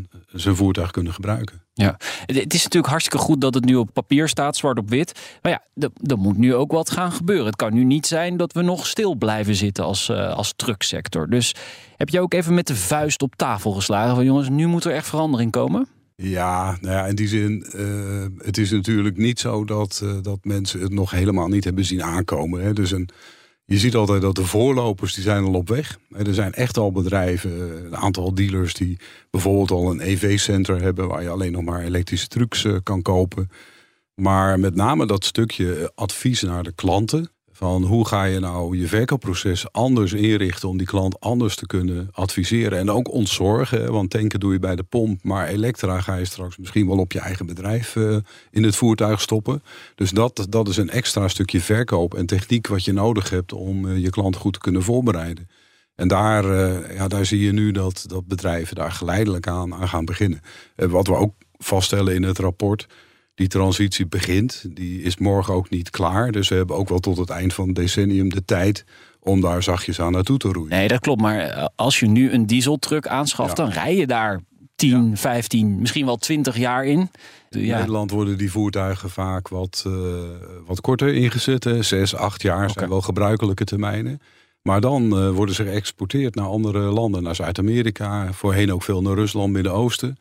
24-7 0.07 0.17
zijn 0.31 0.55
voertuig 0.55 0.91
kunnen 0.91 1.13
gebruiken. 1.13 1.61
Ja, 1.73 1.97
het 2.25 2.53
is 2.53 2.63
natuurlijk 2.63 2.91
hartstikke 2.91 3.25
goed 3.25 3.41
dat 3.41 3.53
het 3.53 3.65
nu 3.65 3.75
op 3.75 3.89
papier 3.93 4.27
staat, 4.27 4.55
zwart 4.55 4.77
op 4.77 4.89
wit. 4.89 5.19
Maar 5.41 5.51
ja, 5.51 5.87
er 6.03 6.17
moet 6.17 6.37
nu 6.37 6.55
ook 6.55 6.71
wat 6.71 6.91
gaan 6.91 7.11
gebeuren. 7.11 7.45
Het 7.45 7.55
kan 7.55 7.73
nu 7.73 7.83
niet 7.83 8.07
zijn 8.07 8.37
dat 8.37 8.53
we 8.53 8.61
nog 8.61 8.87
stil 8.87 9.15
blijven 9.15 9.55
zitten 9.55 9.83
als, 9.83 10.09
uh, 10.09 10.33
als 10.33 10.53
trucksector. 10.55 11.29
Dus 11.29 11.55
heb 11.97 12.09
je 12.09 12.19
ook 12.19 12.33
even 12.33 12.53
met 12.53 12.67
de 12.67 12.75
vuist 12.75 13.21
op 13.21 13.35
tafel 13.35 13.71
geslagen 13.71 14.15
van 14.15 14.25
jongens, 14.25 14.49
nu 14.49 14.67
moet 14.67 14.85
er 14.85 14.93
echt 14.93 15.07
verandering 15.07 15.51
komen? 15.51 15.87
Ja, 16.15 16.77
nou 16.81 16.93
ja, 16.93 17.05
in 17.05 17.15
die 17.15 17.27
zin, 17.27 17.65
uh, 17.75 18.25
het 18.45 18.57
is 18.57 18.71
natuurlijk 18.71 19.17
niet 19.17 19.39
zo 19.39 19.65
dat, 19.65 20.01
uh, 20.03 20.13
dat 20.21 20.39
mensen 20.41 20.79
het 20.81 20.93
nog 20.93 21.11
helemaal 21.11 21.47
niet 21.47 21.63
hebben 21.63 21.85
zien 21.85 22.03
aankomen. 22.03 22.61
Hè. 22.61 22.73
Dus 22.73 22.91
een 22.91 23.09
je 23.65 23.77
ziet 23.77 23.95
altijd 23.95 24.21
dat 24.21 24.35
de 24.35 24.45
voorlopers 24.45 25.13
die 25.13 25.23
zijn 25.23 25.43
al 25.43 25.53
op 25.53 25.67
weg. 25.67 25.99
Er 26.09 26.33
zijn 26.33 26.53
echt 26.53 26.77
al 26.77 26.91
bedrijven, 26.91 27.85
een 27.85 27.95
aantal 27.95 28.33
dealers 28.33 28.73
die 28.73 28.99
bijvoorbeeld 29.29 29.71
al 29.71 29.91
een 29.91 29.99
EV-center 29.99 30.81
hebben 30.81 31.07
waar 31.07 31.21
je 31.21 31.29
alleen 31.29 31.51
nog 31.51 31.63
maar 31.63 31.81
elektrische 31.81 32.27
trucks 32.27 32.67
kan 32.83 33.01
kopen. 33.01 33.49
Maar 34.15 34.59
met 34.59 34.75
name 34.75 35.05
dat 35.05 35.25
stukje 35.25 35.91
advies 35.95 36.41
naar 36.41 36.63
de 36.63 36.71
klanten. 36.71 37.29
Van 37.57 37.83
hoe 37.83 38.07
ga 38.07 38.23
je 38.23 38.39
nou 38.39 38.77
je 38.77 38.87
verkoopproces 38.87 39.71
anders 39.71 40.13
inrichten 40.13 40.69
om 40.69 40.77
die 40.77 40.87
klant 40.87 41.19
anders 41.19 41.55
te 41.55 41.65
kunnen 41.65 42.09
adviseren. 42.11 42.79
En 42.79 42.89
ook 42.89 43.11
ontzorgen, 43.11 43.91
want 43.91 44.09
tanken 44.09 44.39
doe 44.39 44.53
je 44.53 44.59
bij 44.59 44.75
de 44.75 44.83
pomp. 44.83 45.23
Maar 45.23 45.47
elektra 45.47 46.01
ga 46.01 46.15
je 46.15 46.25
straks 46.25 46.57
misschien 46.57 46.87
wel 46.87 46.97
op 46.97 47.11
je 47.11 47.19
eigen 47.19 47.45
bedrijf 47.45 47.95
uh, 47.95 48.17
in 48.51 48.63
het 48.63 48.75
voertuig 48.75 49.21
stoppen. 49.21 49.63
Dus 49.95 50.11
dat, 50.11 50.45
dat 50.49 50.67
is 50.67 50.77
een 50.77 50.89
extra 50.89 51.27
stukje 51.27 51.61
verkoop 51.61 52.13
en 52.13 52.25
techniek 52.25 52.67
wat 52.67 52.85
je 52.85 52.93
nodig 52.93 53.29
hebt 53.29 53.53
om 53.53 53.85
uh, 53.85 53.97
je 53.97 54.09
klant 54.09 54.35
goed 54.35 54.53
te 54.53 54.59
kunnen 54.59 54.83
voorbereiden. 54.83 55.49
En 55.95 56.07
daar, 56.07 56.45
uh, 56.45 56.95
ja, 56.95 57.07
daar 57.07 57.25
zie 57.25 57.39
je 57.39 57.51
nu 57.51 57.71
dat, 57.71 58.05
dat 58.07 58.27
bedrijven 58.27 58.75
daar 58.75 58.91
geleidelijk 58.91 59.47
aan, 59.47 59.73
aan 59.73 59.89
gaan 59.89 60.05
beginnen. 60.05 60.41
wat 60.75 61.07
we 61.07 61.15
ook 61.15 61.33
vaststellen 61.57 62.15
in 62.15 62.23
het 62.23 62.39
rapport 62.39 62.87
die 63.35 63.47
transitie 63.47 64.07
begint. 64.07 64.65
Die 64.69 65.01
is 65.01 65.17
morgen 65.17 65.53
ook 65.53 65.69
niet 65.69 65.89
klaar. 65.89 66.31
Dus 66.31 66.49
we 66.49 66.55
hebben 66.55 66.75
ook 66.75 66.89
wel 66.89 66.99
tot 66.99 67.17
het 67.17 67.29
eind 67.29 67.53
van 67.53 67.67
het 67.67 67.75
decennium 67.75 68.29
de 68.29 68.45
tijd 68.45 68.85
om 69.19 69.41
daar 69.41 69.63
zachtjes 69.63 69.99
aan 69.99 70.11
naartoe 70.11 70.37
te 70.37 70.47
roeien. 70.47 70.69
Nee, 70.69 70.87
dat 70.87 70.99
klopt. 70.99 71.21
Maar 71.21 71.69
als 71.75 71.99
je 71.99 72.07
nu 72.07 72.31
een 72.31 72.45
dieseltruck 72.45 73.07
aanschaft, 73.07 73.57
ja. 73.57 73.63
dan 73.63 73.73
rij 73.73 73.95
je 73.95 74.07
daar 74.07 74.41
10, 74.75 75.17
15, 75.17 75.79
misschien 75.79 76.05
wel 76.05 76.17
20 76.17 76.57
jaar 76.57 76.85
in. 76.85 77.09
In 77.49 77.65
Ja, 77.65 77.77
Nederland 77.77 78.11
worden 78.11 78.37
die 78.37 78.51
voertuigen 78.51 79.09
vaak 79.09 79.47
wat, 79.47 79.83
eh, 79.87 79.93
wat 80.65 80.81
korter 80.81 81.13
ingezet. 81.13 81.63
Hè. 81.63 81.83
Zes, 81.83 82.15
acht 82.15 82.41
jaar 82.41 82.69
zijn 82.69 82.89
wel 82.89 83.01
gebruikelijke 83.01 83.63
termijnen. 83.63 84.21
Maar 84.61 84.81
dan 84.81 85.17
eh, 85.17 85.29
worden 85.29 85.55
ze 85.55 85.63
geëxporteerd 85.63 86.35
naar 86.35 86.45
andere 86.45 86.79
landen. 86.79 87.23
Naar 87.23 87.35
Zuid-Amerika, 87.35 88.33
voorheen 88.33 88.73
ook 88.73 88.83
veel 88.83 89.01
naar 89.01 89.13
Rusland, 89.13 89.53
Midden-Oosten. 89.53 90.17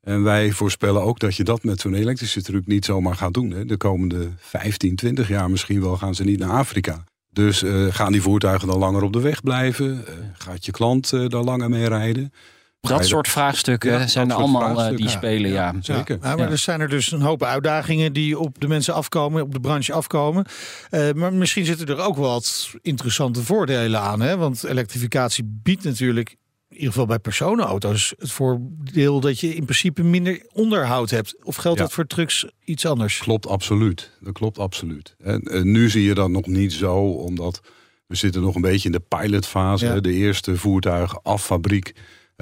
En 0.00 0.22
wij 0.22 0.52
voorspellen 0.52 1.02
ook 1.02 1.18
dat 1.18 1.36
je 1.36 1.44
dat 1.44 1.62
met 1.62 1.80
zo'n 1.80 1.94
elektrische 1.94 2.42
truck 2.42 2.66
niet 2.66 2.84
zomaar 2.84 3.14
gaat 3.14 3.34
doen. 3.34 3.50
Hè. 3.50 3.64
De 3.64 3.76
komende 3.76 4.28
15, 4.36 4.96
20 4.96 5.28
jaar 5.28 5.50
misschien 5.50 5.80
wel 5.80 5.96
gaan 5.96 6.14
ze 6.14 6.24
niet 6.24 6.38
naar 6.38 6.50
Afrika. 6.50 7.04
Dus 7.32 7.62
eh, 7.62 7.86
gaan 7.90 8.12
die 8.12 8.22
voertuigen 8.22 8.68
dan 8.68 8.78
langer 8.78 9.02
op 9.02 9.12
de 9.12 9.20
weg 9.20 9.42
blijven? 9.42 10.06
Eh, 10.06 10.14
gaat 10.32 10.64
je 10.64 10.72
klant 10.72 11.12
eh, 11.12 11.26
daar 11.28 11.42
langer 11.42 11.68
mee 11.68 11.88
rijden? 11.88 12.32
Dat 12.80 13.06
soort 13.06 13.28
vraagstukken 13.28 13.90
Ja, 13.92 14.06
zijn 14.06 14.30
er 14.30 14.36
allemaal 14.36 14.96
die 14.96 15.08
spelen. 15.08 15.50
Ja, 15.50 15.74
Zeker. 15.80 16.18
Ja, 16.22 16.28
maar 16.28 16.38
Ja. 16.38 16.50
er 16.50 16.58
zijn 16.58 16.80
er 16.80 16.88
dus 16.88 17.12
een 17.12 17.20
hoop 17.20 17.42
uitdagingen 17.42 18.12
die 18.12 18.38
op 18.38 18.60
de 18.60 18.68
mensen 18.68 18.94
afkomen, 18.94 19.42
op 19.42 19.52
de 19.52 19.60
branche 19.60 19.92
afkomen. 19.92 20.44
Eh, 20.90 21.12
maar 21.12 21.32
misschien 21.32 21.64
zitten 21.64 21.86
er 21.86 21.98
ook 21.98 22.16
wel 22.16 22.28
wat 22.30 22.70
interessante 22.82 23.42
voordelen 23.42 24.00
aan. 24.00 24.20
Hè? 24.20 24.36
Want 24.36 24.64
elektrificatie 24.64 25.44
biedt 25.62 25.84
natuurlijk, 25.84 26.36
in 26.70 26.76
ieder 26.76 26.92
geval 26.92 27.06
bij 27.06 27.18
personenauto's, 27.18 28.14
het 28.18 28.32
voordeel 28.32 29.20
dat 29.20 29.40
je 29.40 29.54
in 29.54 29.64
principe 29.64 30.02
minder 30.02 30.46
onderhoud 30.52 31.10
hebt. 31.10 31.36
Of 31.42 31.56
geldt 31.56 31.78
Ja. 31.78 31.84
dat 31.84 31.92
voor 31.94 32.06
trucks 32.06 32.46
iets 32.64 32.86
anders? 32.86 33.18
Klopt 33.18 33.46
absoluut. 33.46 34.10
Dat 34.20 34.32
klopt 34.32 34.58
absoluut. 34.58 35.14
En, 35.18 35.40
en 35.40 35.70
nu 35.70 35.90
zie 35.90 36.02
je 36.04 36.14
dat 36.14 36.30
nog 36.30 36.46
niet 36.46 36.72
zo, 36.72 36.96
omdat 37.10 37.60
we 38.06 38.14
zitten 38.16 38.42
nog 38.42 38.54
een 38.54 38.60
beetje 38.60 38.88
in 38.90 38.92
de 38.94 39.16
pilotfase. 39.18 39.86
Ja. 39.86 40.00
De 40.00 40.12
eerste 40.12 40.56
voertuigen 40.56 41.22
af 41.22 41.44
fabriek 41.44 41.94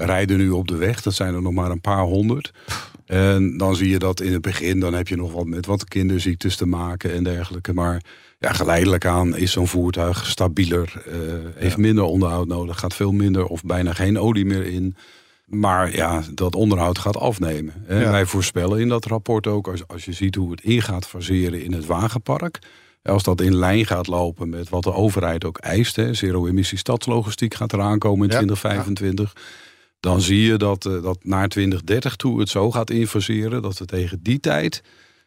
rijden 0.05 0.37
nu 0.37 0.49
op 0.49 0.67
de 0.67 0.75
weg. 0.75 1.01
Dat 1.01 1.13
zijn 1.13 1.33
er 1.33 1.41
nog 1.41 1.53
maar 1.53 1.71
een 1.71 1.81
paar 1.81 2.03
honderd. 2.03 2.51
En 3.05 3.57
dan 3.57 3.75
zie 3.75 3.89
je 3.89 3.99
dat 3.99 4.21
in 4.21 4.33
het 4.33 4.41
begin, 4.41 4.79
dan 4.79 4.93
heb 4.93 5.07
je 5.07 5.15
nog 5.15 5.31
wat 5.31 5.45
met 5.45 5.65
wat 5.65 5.83
kinderziektes 5.83 6.55
te 6.55 6.65
maken 6.65 7.13
en 7.13 7.23
dergelijke. 7.23 7.73
Maar 7.73 8.01
ja, 8.39 8.51
geleidelijk 8.53 9.05
aan 9.05 9.37
is 9.37 9.51
zo'n 9.51 9.67
voertuig 9.67 10.25
stabieler, 10.25 11.03
eh, 11.07 11.13
heeft 11.55 11.77
minder 11.77 12.03
onderhoud 12.03 12.47
nodig, 12.47 12.79
gaat 12.79 12.93
veel 12.95 13.11
minder 13.11 13.45
of 13.45 13.63
bijna 13.63 13.93
geen 13.93 14.19
olie 14.19 14.45
meer 14.45 14.65
in. 14.65 14.95
Maar 15.45 15.95
ja, 15.95 16.23
dat 16.33 16.55
onderhoud 16.55 16.97
gaat 16.99 17.17
afnemen. 17.17 17.73
En 17.87 17.99
Ja. 17.99 18.11
wij 18.11 18.25
voorspellen 18.25 18.79
in 18.79 18.89
dat 18.89 19.05
rapport 19.05 19.47
ook, 19.47 19.67
als, 19.67 19.87
als 19.87 20.05
je 20.05 20.13
ziet 20.13 20.35
hoe 20.35 20.51
het 20.51 20.61
in 20.61 20.81
gaat 20.81 21.07
faseren 21.07 21.63
in 21.63 21.73
het 21.73 21.85
wagenpark. 21.85 22.59
Als 23.03 23.23
dat 23.23 23.41
in 23.41 23.55
lijn 23.55 23.85
gaat 23.85 24.07
lopen 24.07 24.49
met 24.49 24.69
wat 24.69 24.83
de 24.83 24.93
overheid 24.93 25.45
ook 25.45 25.57
eist, 25.57 25.95
hè, 25.95 26.13
zero-emissie 26.13 26.77
stadslogistiek 26.77 27.53
gaat 27.53 27.73
eraan 27.73 27.99
komen 27.99 28.23
in 28.29 28.31
Ja, 28.31 28.35
2025. 28.41 29.33
Dan 29.99 30.21
zie 30.21 30.41
je 30.41 30.57
dat, 30.57 30.85
eh, 30.85 31.01
dat 31.03 31.17
naar 31.23 31.47
2030 31.47 32.15
toe 32.15 32.39
het 32.39 32.49
zo 32.49 32.71
gaat 32.71 32.89
infaseren 32.89 33.61
dat 33.61 33.77
we 33.77 33.85
tegen 33.85 34.23
die 34.23 34.39
tijd 34.39 34.83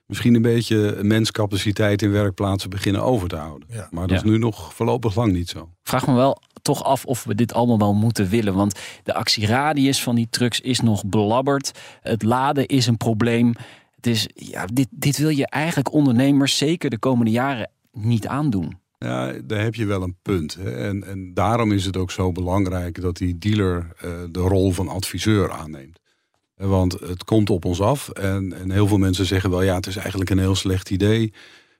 misschien 0.06 0.34
een 0.34 0.42
beetje 0.42 0.98
menscapaciteit 1.02 2.02
in 2.02 2.10
werkplaatsen 2.10 2.70
beginnen 2.70 3.02
over 3.02 3.28
te 3.28 3.36
houden. 3.36 3.68
Ja. 3.72 3.88
Maar 3.90 4.06
dat 4.06 4.10
Ja. 4.20 4.24
is 4.24 4.30
nu 4.30 4.38
nog 4.38 4.74
voorlopig 4.74 5.14
lang 5.16 5.32
niet 5.32 5.48
zo. 5.48 5.68
Vraag 5.82 6.06
me 6.06 6.14
wel 6.14 6.42
toch 6.62 6.84
af 6.84 7.04
of 7.04 7.24
we 7.24 7.34
dit 7.34 7.52
allemaal 7.54 7.78
wel 7.78 7.94
moeten 7.94 8.28
willen. 8.28 8.54
Want 8.54 8.78
de 9.02 9.14
actieradius 9.14 10.02
van 10.02 10.14
die 10.14 10.26
trucks 10.30 10.60
is 10.60 10.80
nog 10.80 11.04
belabberd. 11.06 11.70
Het 12.00 12.22
laden 12.22 12.66
is 12.66 12.86
een 12.86 12.96
probleem. 12.96 13.54
Het 13.96 14.06
is, 14.06 14.28
ja, 14.34 14.66
dit, 14.66 14.88
dit 14.90 15.16
wil 15.18 15.28
je 15.28 15.46
eigenlijk 15.46 15.92
ondernemers 15.92 16.56
zeker 16.56 16.90
de 16.90 16.98
komende 16.98 17.30
jaren 17.30 17.70
niet 17.92 18.26
aandoen. 18.26 18.80
Ja, 19.02 19.32
daar 19.44 19.62
heb 19.62 19.74
je 19.74 19.86
wel 19.86 20.02
een 20.02 20.16
punt. 20.22 20.54
Hè. 20.54 20.70
En, 20.70 21.04
en 21.04 21.34
daarom 21.34 21.72
is 21.72 21.84
het 21.84 21.96
ook 21.96 22.10
zo 22.10 22.32
belangrijk 22.32 23.00
dat 23.00 23.16
die 23.16 23.38
dealer 23.38 23.92
eh, 23.98 24.10
de 24.30 24.40
rol 24.40 24.72
van 24.72 24.88
adviseur 24.88 25.50
aanneemt. 25.50 25.98
Eh, 26.56 26.68
Want 26.68 26.92
het 26.92 27.24
komt 27.24 27.50
op 27.50 27.64
ons 27.64 27.80
af. 27.80 28.08
En, 28.08 28.52
en 28.52 28.70
heel 28.70 28.86
veel 28.86 28.98
mensen 28.98 29.26
zeggen 29.26 29.50
wel, 29.50 29.62
ja, 29.62 29.74
het 29.74 29.86
is 29.86 29.96
eigenlijk 29.96 30.30
een 30.30 30.38
heel 30.38 30.54
slecht 30.54 30.90
idee. 30.90 31.32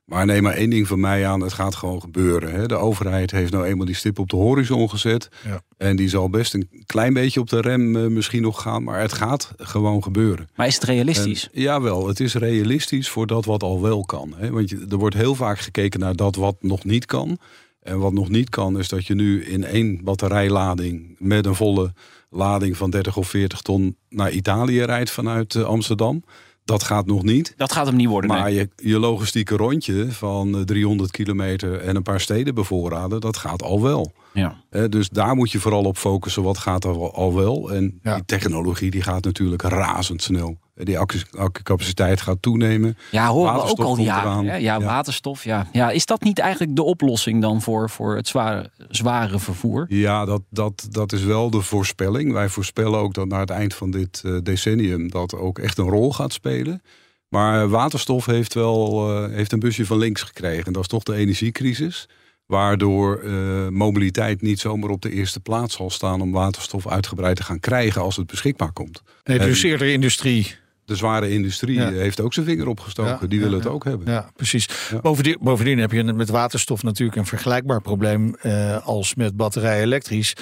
Maar 0.04 0.26
neem 0.26 0.42
maar 0.42 0.54
één 0.54 0.70
ding 0.70 0.86
van 0.86 1.00
mij 1.00 1.26
aan, 1.26 1.40
het 1.40 1.52
gaat 1.52 1.74
gewoon 1.74 2.00
gebeuren. 2.00 2.52
Hè. 2.52 2.66
De 2.66 2.74
overheid 2.74 3.30
heeft 3.30 3.52
nou 3.52 3.64
eenmaal 3.64 3.86
die 3.86 3.94
stip 3.94 4.18
op 4.18 4.30
de 4.30 4.36
horizon 4.36 4.90
gezet. 4.90 5.28
Ja. 5.44 5.62
En 5.76 5.96
die 5.96 6.08
zal 6.08 6.30
best 6.30 6.54
een 6.54 6.68
klein 6.86 7.12
beetje 7.12 7.40
op 7.40 7.48
de 7.48 7.60
rem 7.60 7.96
eh, 7.96 8.06
misschien 8.06 8.42
nog 8.42 8.62
gaan. 8.62 8.82
Maar 8.82 9.00
het 9.00 9.12
gaat 9.12 9.52
gewoon 9.56 10.02
gebeuren. 10.02 10.48
Maar 10.54 10.66
is 10.66 10.74
het 10.74 10.84
realistisch? 10.84 11.48
En, 11.52 11.60
jawel, 11.60 12.08
het 12.08 12.20
is 12.20 12.34
realistisch 12.34 13.08
voor 13.08 13.26
dat 13.26 13.44
wat 13.44 13.62
al 13.62 13.80
wel 13.80 14.04
kan. 14.04 14.34
Hè? 14.36 14.50
Want 14.50 14.70
je, 14.70 14.86
er 14.90 14.96
wordt 14.96 15.16
heel 15.16 15.34
vaak 15.34 15.58
gekeken 15.58 16.00
naar 16.00 16.16
dat 16.16 16.36
wat 16.36 16.56
nog 16.60 16.84
niet 16.84 17.06
kan. 17.06 17.38
En 17.82 17.98
wat 17.98 18.12
nog 18.12 18.28
niet 18.28 18.48
kan, 18.48 18.78
is 18.78 18.88
dat 18.88 19.06
je 19.06 19.14
nu 19.14 19.44
in 19.44 19.64
één 19.64 20.04
batterijlading 20.04 21.16
met 21.18 21.46
een 21.46 21.54
volle 21.54 21.92
lading 22.30 22.76
van 22.76 22.90
30 22.90 23.16
of 23.16 23.28
40 23.28 23.60
ton 23.60 23.96
naar 24.08 24.30
Italië 24.30 24.82
rijdt 24.82 25.10
vanuit 25.10 25.54
eh, 25.54 25.62
Amsterdam. 25.62 26.24
Dat 26.64 26.82
gaat 26.82 27.06
nog 27.06 27.22
niet. 27.22 27.54
dat 27.56 27.72
gaat 27.72 27.86
hem 27.86 27.96
niet 27.96 28.08
worden. 28.08 28.30
Maar 28.30 28.42
nee. 28.42 28.54
je, 28.54 28.68
je 28.76 28.98
logistieke 28.98 29.56
rondje 29.56 30.12
van 30.12 30.54
eh, 30.56 30.60
300 30.60 31.10
kilometer 31.10 31.80
en 31.80 31.96
een 31.96 32.02
paar 32.02 32.20
steden 32.20 32.54
bevoorraden, 32.54 33.20
dat 33.20 33.36
gaat 33.36 33.62
al 33.62 33.82
wel. 33.82 34.12
Ja. 34.32 34.56
Hè, 34.70 34.88
dus 34.88 35.08
daar 35.08 35.34
moet 35.34 35.50
je 35.50 35.60
vooral 35.60 35.84
op 35.84 35.96
focussen. 35.98 36.42
Wat 36.42 36.58
gaat 36.58 36.84
er 36.84 36.90
al- 36.90 37.14
al 37.14 37.34
wel? 37.34 37.72
En 37.72 37.98
Ja. 38.02 38.14
die 38.14 38.24
technologie 38.24 38.90
die 38.90 39.02
gaat 39.02 39.24
natuurlijk 39.24 39.62
razendsnel. 39.62 40.58
Die 40.74 40.98
accu- 40.98 41.38
accupaciteit 41.38 42.20
gaat 42.20 42.36
toenemen. 42.42 42.96
Ja, 43.10 43.28
horen 43.28 43.54
we 43.54 43.60
ook 43.62 43.78
al 43.78 43.98
jaren. 43.98 44.44
Ja, 44.44 44.54
Ja. 44.54 44.80
waterstof. 44.80 45.44
Ja. 45.44 45.66
ja, 45.72 45.90
is 45.90 46.06
dat 46.06 46.22
niet 46.22 46.38
eigenlijk 46.38 46.76
de 46.76 46.82
oplossing 46.82 47.40
dan 47.40 47.62
voor, 47.62 47.90
voor 47.90 48.16
het 48.16 48.28
zware, 48.28 48.70
zware 48.88 49.38
vervoer? 49.38 49.86
Ja, 49.88 50.24
dat, 50.24 50.42
dat, 50.50 50.86
dat 50.90 51.12
is 51.12 51.22
wel 51.22 51.50
de 51.50 51.60
voorspelling. 51.60 52.32
Wij 52.32 52.48
voorspellen 52.48 52.98
ook 52.98 53.14
dat 53.14 53.28
naar 53.28 53.40
het 53.40 53.50
eind 53.50 53.74
van 53.74 53.90
dit 53.90 54.22
eh, 54.24 54.36
decennium 54.42 55.10
dat 55.10 55.34
ook 55.34 55.58
echt 55.58 55.78
een 55.78 55.88
rol 55.88 56.12
gaat 56.12 56.32
spelen. 56.32 56.82
Maar 57.28 57.68
waterstof 57.68 58.26
heeft 58.26 58.54
wel 58.54 59.08
eh, 59.24 59.30
heeft 59.34 59.52
een 59.52 59.58
busje 59.60 59.86
van 59.86 59.98
links 59.98 60.22
gekregen. 60.22 60.64
En 60.66 60.72
dat 60.72 60.82
is 60.82 60.88
toch 60.88 61.02
de 61.02 61.14
energiecrisis. 61.14 62.08
Waardoor 62.46 63.18
eh, 63.18 63.68
mobiliteit 63.68 64.42
niet 64.42 64.60
zomaar 64.60 64.90
op 64.90 65.02
de 65.02 65.10
eerste 65.12 65.40
plaats 65.40 65.76
zal 65.76 65.90
staan 65.90 66.20
om 66.20 66.32
waterstof 66.32 66.86
uitgebreid 66.88 67.36
te 67.36 67.42
gaan 67.42 67.60
krijgen 67.60 68.02
als 68.02 68.16
het 68.16 68.26
beschikbaar 68.26 68.72
komt. 68.72 69.02
Nee, 69.24 69.38
dus 69.38 69.62
eerder 69.62 69.88
industrie. 69.92 70.60
De 70.84 70.96
zware 70.96 71.30
industrie 71.30 71.78
Ja. 71.78 71.90
heeft 71.90 72.20
ook 72.20 72.34
zijn 72.34 72.46
vinger 72.46 72.66
opgestoken. 72.66 73.18
Ja, 73.20 73.26
Die 73.26 73.38
willen 73.40 73.58
ja. 73.58 73.64
het 73.64 73.72
ook 73.72 73.84
hebben. 73.84 74.12
Ja, 74.12 74.30
precies. 74.36 74.68
Bovendien, 75.02 75.36
bovendien 75.40 75.78
heb 75.78 75.92
je 75.92 76.04
met 76.04 76.28
waterstof 76.28 76.82
natuurlijk 76.82 77.18
een 77.18 77.26
vergelijkbaar 77.26 77.80
probleem 77.80 78.34
eh, 78.34 78.86
als 78.86 79.14
met 79.14 79.36
batterij 79.36 79.80
elektrisch. 79.82 80.32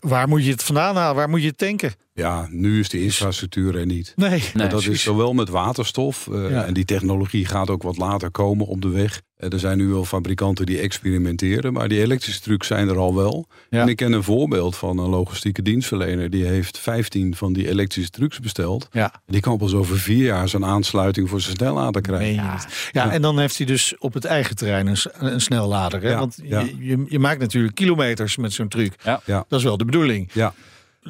Waar 0.00 0.28
moet 0.28 0.44
je 0.44 0.50
het 0.50 0.62
vandaan 0.62 0.96
halen? 0.96 1.16
Waar 1.16 1.28
moet 1.28 1.40
je 1.42 1.48
het 1.48 1.58
tanken? 1.58 1.92
Ja, 2.12 2.46
nu 2.50 2.80
is 2.80 2.88
de 2.88 3.02
infrastructuur 3.02 3.76
er 3.76 3.86
niet. 3.86 4.12
Nee, 4.16 4.30
Nee, 4.30 4.40
dat 4.54 4.68
precies. 4.68 4.88
is 4.88 5.02
zowel 5.02 5.32
met 5.34 5.48
waterstof. 5.48 6.28
eh, 6.32 6.50
Ja. 6.50 6.64
En 6.64 6.74
die 6.74 6.84
technologie 6.84 7.44
gaat 7.46 7.70
ook 7.70 7.82
wat 7.82 7.96
later 7.96 8.30
komen 8.30 8.66
op 8.66 8.82
de 8.82 8.88
weg. 8.88 9.20
Eh, 9.36 9.52
er 9.52 9.58
zijn 9.58 9.78
nu 9.78 9.86
wel 9.86 10.04
fabrikanten 10.04 10.66
die 10.66 10.78
experimenteren. 10.78 11.72
Maar 11.72 11.88
die 11.88 12.00
elektrische 12.00 12.40
trucks 12.40 12.66
zijn 12.66 12.88
er 12.88 12.96
al 12.96 13.14
wel. 13.14 13.46
Ja. 13.70 13.80
En 13.80 13.88
ik 13.88 13.96
ken 13.96 14.12
een 14.12 14.22
voorbeeld 14.22 14.76
van 14.76 14.98
een 14.98 15.08
logistieke 15.08 15.62
dienstverlener. 15.62 16.30
Die 16.30 16.44
heeft 16.44 16.78
15 16.78 17.34
van 17.36 17.52
die 17.52 17.68
elektrische 17.68 18.10
trucks 18.10 18.40
besteld. 18.40 18.88
Ja, 18.90 19.12
En 19.12 19.32
die 19.32 19.40
kan 19.40 19.58
pas 19.58 19.72
over 19.74 19.98
vier 19.98 20.24
jaar 20.24 20.48
zijn 20.48 20.64
aansluiting 20.64 21.28
voor 21.28 21.40
zijn 21.40 21.56
snellader 21.56 22.02
krijgen. 22.02 22.34
Ja. 22.34 22.60
Ja, 22.92 23.10
en 23.12 23.22
dan 23.22 23.38
heeft 23.38 23.56
hij 23.58 23.66
dus 23.66 23.94
op 23.98 24.14
het 24.14 24.24
eigen 24.24 24.56
terrein 24.56 24.86
een, 24.86 24.96
een 25.18 25.40
snellader. 25.40 26.02
Hè? 26.02 26.10
Ja, 26.10 26.18
Want 26.18 26.38
ja. 26.42 26.60
Je, 26.60 26.76
je, 26.78 27.04
je 27.08 27.18
maakt 27.18 27.40
natuurlijk 27.40 27.74
kilometers 27.74 28.36
met 28.36 28.52
zo'n 28.52 28.68
truc. 28.68 28.92
Ja. 29.04 29.20
Ja. 29.24 29.44
Dat 29.48 29.58
is 29.58 29.64
wel 29.64 29.76
de 29.76 29.84
bedoeling. 29.90 30.30
Ja, 30.32 30.54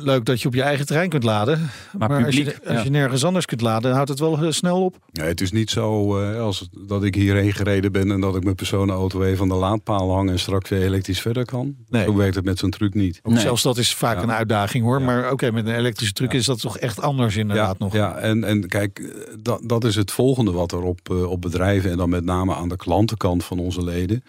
Leuk 0.04 0.24
dat 0.24 0.40
je 0.40 0.48
op 0.48 0.54
je 0.54 0.62
eigen 0.62 0.86
terrein 0.86 1.08
kunt 1.08 1.22
laden. 1.22 1.70
Maar, 1.98 2.08
als, 2.08 2.24
publiek, 2.24 2.46
je, 2.46 2.68
als 2.68 2.76
ja. 2.76 2.82
je 2.82 2.90
nergens 2.90 3.24
anders 3.24 3.44
kunt 3.46 3.60
laden, 3.60 3.92
houdt 3.92 4.08
het 4.08 4.18
wel 4.18 4.38
eh, 4.38 4.50
snel 4.50 4.84
op. 4.84 4.96
Ja, 5.12 5.24
het 5.24 5.40
is 5.40 5.52
niet 5.52 5.70
zo 5.70 6.18
eh, 6.20 6.40
als 6.40 6.68
dat 6.86 7.04
ik 7.04 7.14
hierheen 7.14 7.52
gereden 7.52 7.92
ben 7.92 8.10
en 8.10 8.20
dat 8.20 8.36
ik 8.36 8.42
mijn 8.44 8.54
personenauto 8.54 9.22
even 9.22 9.42
aan 9.42 9.48
de 9.48 9.54
laadpaal 9.54 10.12
hang 10.12 10.30
en 10.30 10.38
straks 10.38 10.70
weer 10.70 10.82
elektrisch 10.82 11.20
verder 11.20 11.44
kan. 11.44 11.76
Nee. 11.88 12.04
Zo 12.04 12.14
werkt 12.14 12.34
het 12.34 12.44
met 12.44 12.58
zo'n 12.58 12.70
truc 12.70 12.94
niet. 12.94 13.20
Ook 13.22 13.32
Nee. 13.32 13.42
Zelfs 13.42 13.62
dat 13.62 13.78
is 13.78 13.94
vaak 13.94 14.16
Ja. 14.16 14.22
een 14.22 14.32
uitdaging 14.32 14.84
hoor. 14.84 14.98
Ja. 14.98 15.04
Maar 15.04 15.32
oké, 15.32 15.50
met 15.50 15.66
een 15.66 15.74
elektrische 15.74 16.14
truc 16.14 16.32
is 16.32 16.44
dat 16.44 16.60
toch 16.60 16.78
echt 16.78 17.00
anders 17.00 17.36
inderdaad 17.36 17.76
ja, 17.78 17.84
nog. 17.84 17.92
Ja, 17.92 18.16
en, 18.16 18.44
en 18.44 18.68
kijk, 18.68 18.98
eh, 18.98 19.34
dat, 19.42 19.60
dat 19.62 19.84
is 19.84 19.94
het 19.94 20.10
volgende 20.10 20.50
wat 20.50 20.72
er 20.72 20.82
op, 20.82 21.10
op 21.10 21.40
bedrijven 21.40 21.90
en 21.90 21.96
dan 21.96 22.08
met 22.08 22.24
name 22.24 22.54
aan 22.54 22.68
de 22.68 22.76
klantenkant 22.76 23.44
van 23.44 23.58
onze 23.58 23.84
leden. 23.84 24.22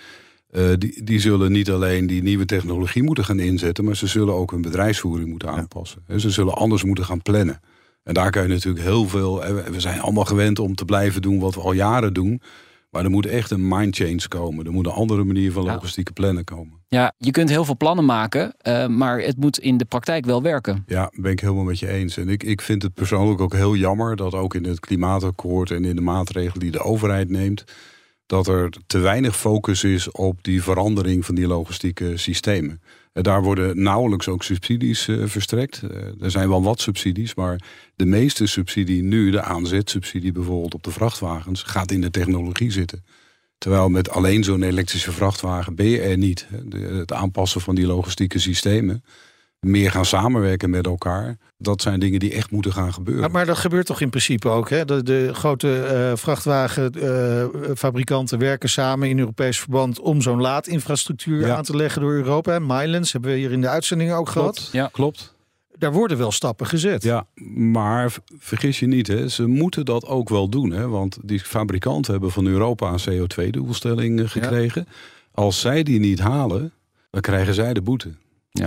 Eh, 0.49 0.63
die, 0.77 1.03
die 1.03 1.19
zullen 1.19 1.51
niet 1.51 1.69
alleen 1.71 2.07
die 2.07 2.23
nieuwe 2.23 2.45
technologie 2.45 3.03
moeten 3.03 3.25
gaan 3.25 3.39
inzetten, 3.39 3.83
maar 3.83 3.95
ze 3.95 4.07
zullen 4.07 4.33
ook 4.33 4.51
hun 4.51 4.61
bedrijfsvoering 4.61 5.29
moeten 5.29 5.49
aanpassen. 5.49 6.03
En 6.07 6.19
Ze 6.19 6.29
zullen 6.29 6.53
anders 6.55 6.83
moeten 6.83 7.05
gaan 7.05 7.21
plannen. 7.21 7.59
En 8.03 8.13
daar 8.13 8.31
kan 8.31 8.41
je 8.41 8.47
natuurlijk 8.47 8.85
heel 8.85 9.07
veel. 9.07 9.39
We 9.71 9.79
zijn 9.79 9.99
allemaal 10.01 10.25
gewend 10.25 10.59
om 10.59 10.75
te 10.75 10.85
blijven 10.85 11.21
doen 11.21 11.39
wat 11.39 11.55
we 11.55 11.61
al 11.61 11.71
jaren 11.73 12.13
doen. 12.13 12.41
Maar 12.89 13.03
er 13.03 13.09
moet 13.09 13.25
echt 13.25 13.51
een 13.51 13.67
mind 13.67 13.95
change 13.95 14.27
komen. 14.27 14.65
Er 14.65 14.71
moet 14.71 14.85
een 14.85 14.91
andere 14.91 15.23
manier 15.23 15.51
van 15.51 15.63
Ja. 15.63 15.73
logistieke 15.73 16.11
plannen 16.13 16.43
komen. 16.43 16.77
Ja, 16.87 17.13
je 17.17 17.31
kunt 17.31 17.49
heel 17.49 17.65
veel 17.65 17.77
plannen 17.77 18.05
maken, 18.05 18.53
eh, 18.57 18.87
maar 18.87 19.19
het 19.21 19.37
moet 19.37 19.59
in 19.59 19.77
de 19.77 19.85
praktijk 19.85 20.25
wel 20.25 20.41
werken. 20.41 20.83
Ja, 20.87 21.11
ben 21.15 21.31
ik 21.31 21.39
helemaal 21.39 21.63
met 21.63 21.79
je 21.79 21.87
eens. 21.87 22.17
En 22.17 22.29
ik, 22.29 22.43
ik 22.43 22.61
vind 22.61 22.81
het 22.83 22.93
persoonlijk 22.93 23.41
ook 23.41 23.53
heel 23.53 23.75
jammer 23.75 24.15
dat 24.15 24.33
ook 24.33 24.53
in 24.55 24.63
het 24.63 24.79
klimaatakkoord 24.79 25.71
en 25.71 25.85
in 25.85 25.95
de 25.95 26.01
maatregelen 26.01 26.59
die 26.59 26.71
de 26.71 26.83
overheid 26.83 27.29
neemt, 27.29 27.63
dat 28.29 28.47
er 28.47 28.69
te 28.87 28.97
weinig 28.97 29.37
focus 29.37 29.83
is 29.83 30.11
op 30.11 30.43
die 30.43 30.63
verandering 30.63 31.25
van 31.25 31.35
die 31.35 31.47
logistieke 31.47 32.17
systemen. 32.17 32.81
En 33.13 33.23
daar 33.23 33.43
worden 33.43 33.83
nauwelijks 33.83 34.27
ook 34.27 34.43
subsidies 34.43 35.07
uh, 35.07 35.25
verstrekt. 35.25 35.81
Uh, 35.83 35.89
er 36.21 36.31
zijn 36.31 36.49
wel 36.49 36.63
wat 36.63 36.81
subsidies, 36.81 37.35
maar 37.35 37.61
de 37.95 38.05
meeste 38.05 38.45
subsidie 38.45 39.03
nu, 39.03 39.31
de 39.31 39.41
aanzetsubsidie 39.41 40.31
bijvoorbeeld 40.31 40.73
op 40.73 40.83
de 40.83 40.91
vrachtwagens, 40.91 41.63
gaat 41.63 41.91
in 41.91 42.01
de 42.01 42.09
technologie 42.09 42.71
zitten. 42.71 43.03
Terwijl 43.57 43.89
met 43.89 44.09
alleen 44.09 44.43
zo'n 44.43 44.63
elektrische 44.63 45.11
vrachtwagen 45.11 45.75
ben 45.75 45.87
je 45.87 46.01
er 46.01 46.17
niet. 46.17 46.47
Het 46.73 47.13
aanpassen 47.13 47.61
van 47.61 47.75
die 47.75 47.85
logistieke 47.85 48.39
systemen 48.39 49.03
meer 49.59 49.91
gaan 49.91 50.05
samenwerken 50.05 50.69
met 50.69 50.85
elkaar. 50.85 51.37
Dat 51.57 51.81
zijn 51.81 51.99
dingen 51.99 52.19
die 52.19 52.33
echt 52.33 52.51
moeten 52.51 52.73
gaan 52.73 52.93
gebeuren. 52.93 53.21
Maar, 53.21 53.31
maar 53.31 53.45
dat 53.45 53.57
gebeurt 53.57 53.85
toch 53.85 54.01
in 54.01 54.09
principe 54.09 54.49
ook? 54.49 54.69
Hè? 54.69 54.85
De, 54.85 55.03
de 55.03 55.29
grote 55.33 55.87
uh, 55.91 56.11
vrachtwagenfabrikanten 56.15 58.39
werken 58.39 58.69
samen 58.69 59.09
in 59.09 59.19
Europees 59.19 59.59
verband 59.59 59.99
om 59.99 60.21
zo'n 60.21 60.41
laadinfrastructuur 60.41 61.51
aan 61.51 61.63
te 61.63 61.75
leggen 61.75 62.01
door 62.01 62.13
Europa. 62.13 62.59
Milens 62.59 63.11
hebben 63.11 63.31
we 63.31 63.37
hier 63.37 63.51
in 63.51 63.61
de 63.61 63.69
uitzending 63.69 64.11
ook 64.11 64.29
klopt. 64.29 64.59
gehad. 64.59 64.69
Ja, 64.71 64.89
klopt. 64.91 65.37
Daar 65.77 65.93
worden 65.93 66.17
wel 66.17 66.31
stappen 66.31 66.67
gezet. 66.67 67.03
Ja, 67.03 67.25
maar 67.55 68.13
vergis 68.37 68.79
je 68.79 68.87
niet, 68.87 69.07
hè, 69.07 69.27
ze 69.27 69.45
moeten 69.45 69.85
dat 69.85 70.05
ook 70.05 70.29
wel 70.29 70.49
doen. 70.49 70.71
Hè, 70.71 70.87
want 70.87 71.17
die 71.23 71.39
fabrikanten 71.39 72.11
hebben 72.11 72.31
van 72.31 72.45
Europa 72.45 72.93
een 72.93 72.99
CO2-doelstelling 73.09 74.31
gekregen. 74.31 74.87
Als 75.31 75.59
zij 75.59 75.83
die 75.83 75.99
niet 75.99 76.19
halen, 76.19 76.71
dan 77.09 77.21
krijgen 77.21 77.53
zij 77.53 77.73
de 77.73 77.81
boete. 77.81 78.13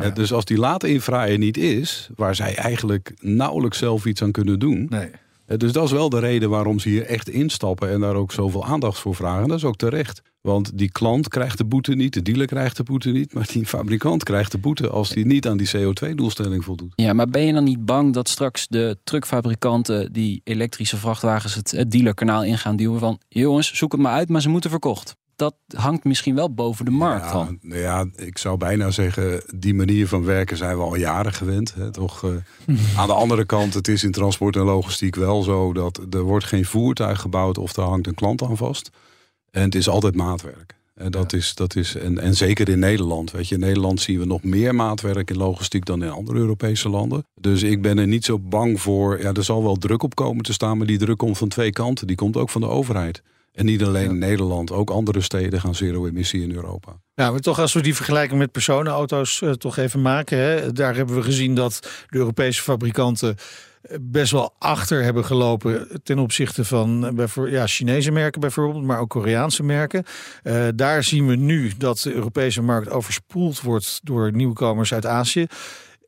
Ja. 0.01 0.11
Dus 0.11 0.33
als 0.33 0.45
die 0.45 0.59
laadinfra 0.59 1.29
er 1.29 1.39
niet 1.39 1.57
is, 1.57 2.11
waar 2.17 2.35
zij 2.35 2.55
eigenlijk 2.55 3.13
nauwelijks 3.21 3.79
zelf 3.79 4.05
iets 4.05 4.23
aan 4.23 4.33
kunnen 4.33 4.59
doen. 4.59 4.87
Nee. 4.89 5.11
Dus 5.57 5.73
dat 5.73 5.85
is 5.85 5.91
wel 5.91 6.09
de 6.09 6.19
reden 6.19 6.51
waarom 6.51 6.79
ze 6.79 6.89
hier 6.89 7.05
echt 7.05 7.29
instappen 7.29 7.91
en 7.91 8.01
daar 8.01 8.15
ook 8.15 8.33
zoveel 8.33 8.65
aandacht 8.65 8.99
voor 8.99 9.15
vragen. 9.15 9.49
Dat 9.49 9.57
is 9.57 9.65
ook 9.65 9.77
terecht. 9.77 10.23
Want 10.41 10.79
die 10.79 10.91
klant 10.91 11.29
krijgt 11.29 11.59
de 11.59 11.65
boete 11.65 11.95
niet, 11.95 12.15
de 12.15 12.23
dealer 12.23 12.47
krijgt 12.47 12.77
de 12.77 12.83
boete 12.83 13.11
niet, 13.11 13.35
maar 13.35 13.49
die 13.53 13.67
fabrikant 13.67 14.23
krijgt 14.23 14.53
de 14.53 14.59
boete 14.59 14.89
als 14.89 15.09
die 15.09 15.27
niet 15.27 15.49
aan 15.49 15.57
die 15.57 15.71
CO2-doelstelling 15.77 16.65
voldoet. 16.65 16.93
Ja, 16.97 17.13
maar 17.13 17.29
ben 17.29 17.43
je 17.43 17.53
dan 17.53 17.65
niet 17.65 17.85
bang 17.85 18.13
dat 18.13 18.29
straks 18.29 18.67
de 18.69 18.99
truckfabrikanten 19.05 20.13
die 20.13 20.41
elektrische 20.45 20.97
vrachtwagens 20.97 21.55
het, 21.55 21.71
het 21.71 21.91
dealerkanaal 21.91 22.45
ingaan 22.45 22.77
duwen 22.77 23.01
van 23.01 23.21
jongens, 23.29 23.75
zoek 23.75 23.93
het 23.93 24.01
maar 24.01 24.13
uit, 24.13 24.29
maar 24.29 24.43
ze 24.43 24.49
moeten 24.49 24.71
verkocht? 24.71 25.17
Dat 25.43 25.55
hangt 25.81 26.05
misschien 26.05 26.35
wel 26.35 26.55
boven 26.55 26.85
de 26.85 26.91
markt 26.91 27.31
ja, 27.31 27.49
Nou 27.61 27.81
ja, 27.81 28.07
ik 28.17 28.39
zou 28.39 28.57
bijna 28.57 28.91
zeggen, 28.91 29.43
die 29.57 29.75
manier 29.75 30.09
van 30.09 30.25
werken 30.25 30.57
zijn 30.57 30.77
we 30.77 30.83
al 30.83 30.97
jaren 30.97 31.33
gewend. 31.33 31.75
Hè, 31.75 31.91
toch, 31.91 32.23
uh, 32.23 32.31
aan 32.99 33.07
de 33.07 33.15
andere 33.15 33.45
kant, 33.45 33.75
het 33.75 33.89
is 33.89 34.05
in 34.05 34.13
transport 34.13 34.57
en 34.57 34.63
logistiek 34.63 35.15
wel 35.15 35.43
zo 35.43 35.73
dat 35.73 36.01
er 36.11 36.23
wordt 36.23 36.45
geen 36.45 36.65
voertuig 36.65 37.21
gebouwd 37.21 37.59
of 37.59 37.77
er 37.77 37.83
hangt 37.83 38.07
een 38.07 38.15
klant 38.15 38.43
aan 38.43 38.57
vast. 38.57 38.91
En 39.51 39.63
het 39.63 39.75
is 39.75 39.89
altijd 39.89 40.15
maatwerk. 40.15 40.77
En, 40.95 41.11
dat 41.11 41.33
is, 41.33 41.55
dat 41.55 41.77
is, 41.77 41.95
en, 41.95 42.19
en 42.19 42.35
zeker 42.35 42.69
in 42.69 42.79
Nederland. 42.79 43.31
Weet 43.31 43.49
je, 43.49 43.55
in 43.55 43.61
Nederland 43.61 44.01
zien 44.01 44.19
we 44.19 44.25
nog 44.25 44.43
meer 44.43 44.75
maatwerk 44.75 45.31
in 45.31 45.37
logistiek 45.37 45.85
dan 45.85 46.03
in 46.03 46.11
andere 46.11 46.39
Europese 46.39 46.89
landen. 46.89 47.27
Dus 47.41 47.63
ik 47.63 47.83
ben 47.83 47.99
er 47.99 48.07
niet 48.07 48.25
zo 48.25 48.39
bang 48.39 48.81
voor. 48.81 49.21
Ja, 49.21 49.33
er 49.33 49.45
zal 49.45 49.63
wel 49.63 49.77
druk 49.77 50.03
op 50.03 50.15
komen 50.15 50.45
te 50.45 50.53
staan, 50.53 50.79
maar 50.79 50.87
die 50.87 50.99
druk 50.99 51.19
komt 51.19 51.39
van 51.39 51.49
twee 51.49 51.71
kanten. 51.71 52.07
Die 52.07 52.17
komt 52.17 52.37
ook 52.37 52.51
van 52.51 52.61
de 52.61 52.69
overheid. 52.69 53.23
En 53.53 53.65
niet 53.65 53.83
alleen 53.83 54.09
in 54.09 54.19
Nederland, 54.19 54.71
ook 54.71 54.91
andere 54.91 55.21
steden 55.21 55.61
gaan 55.61 55.75
zero-emissie 55.75 56.43
in 56.43 56.55
Europa. 56.55 57.01
Ja, 57.15 57.31
maar 57.31 57.41
toch 57.41 57.59
als 57.59 57.73
we 57.73 57.83
die 57.83 57.95
vergelijking 57.95 58.39
met 58.39 58.53
personenauto's 58.53 59.41
uh, 59.41 59.51
toch 59.51 59.77
even 59.77 60.03
maken. 60.03 60.39
Hè, 60.39 60.73
daar 60.73 60.97
hebben 60.97 61.15
we 61.15 61.23
gezien 61.23 61.55
dat 61.55 61.79
de 62.09 62.19
Europese 62.19 62.63
fabrikanten 62.63 63.37
eh, 63.83 63.97
best 64.01 64.33
wel 64.33 64.55
achter 64.59 65.03
hebben 65.03 65.25
gelopen 65.25 66.01
ten 66.03 66.19
opzichte 66.19 66.65
van 66.65 67.21
uh, 67.21 67.53
ja, 67.53 67.67
Chinese 67.67 68.11
merken 68.11 68.41
bijvoorbeeld, 68.41 68.85
maar 68.85 69.01
ook 69.01 69.11
Koreaanse 69.11 69.63
merken. 69.63 70.05
Uh, 70.43 70.69
daar 70.75 71.05
zien 71.05 71.27
we 71.27 71.37
nu 71.37 71.73
dat 71.79 71.99
de 71.99 72.13
Europese 72.13 72.63
markt 72.63 72.91
overspoeld 72.91 73.61
wordt 73.61 74.01
door 74.03 74.33
nieuwkomers 74.33 74.95
uit 74.95 75.07
Azië. 75.07 75.47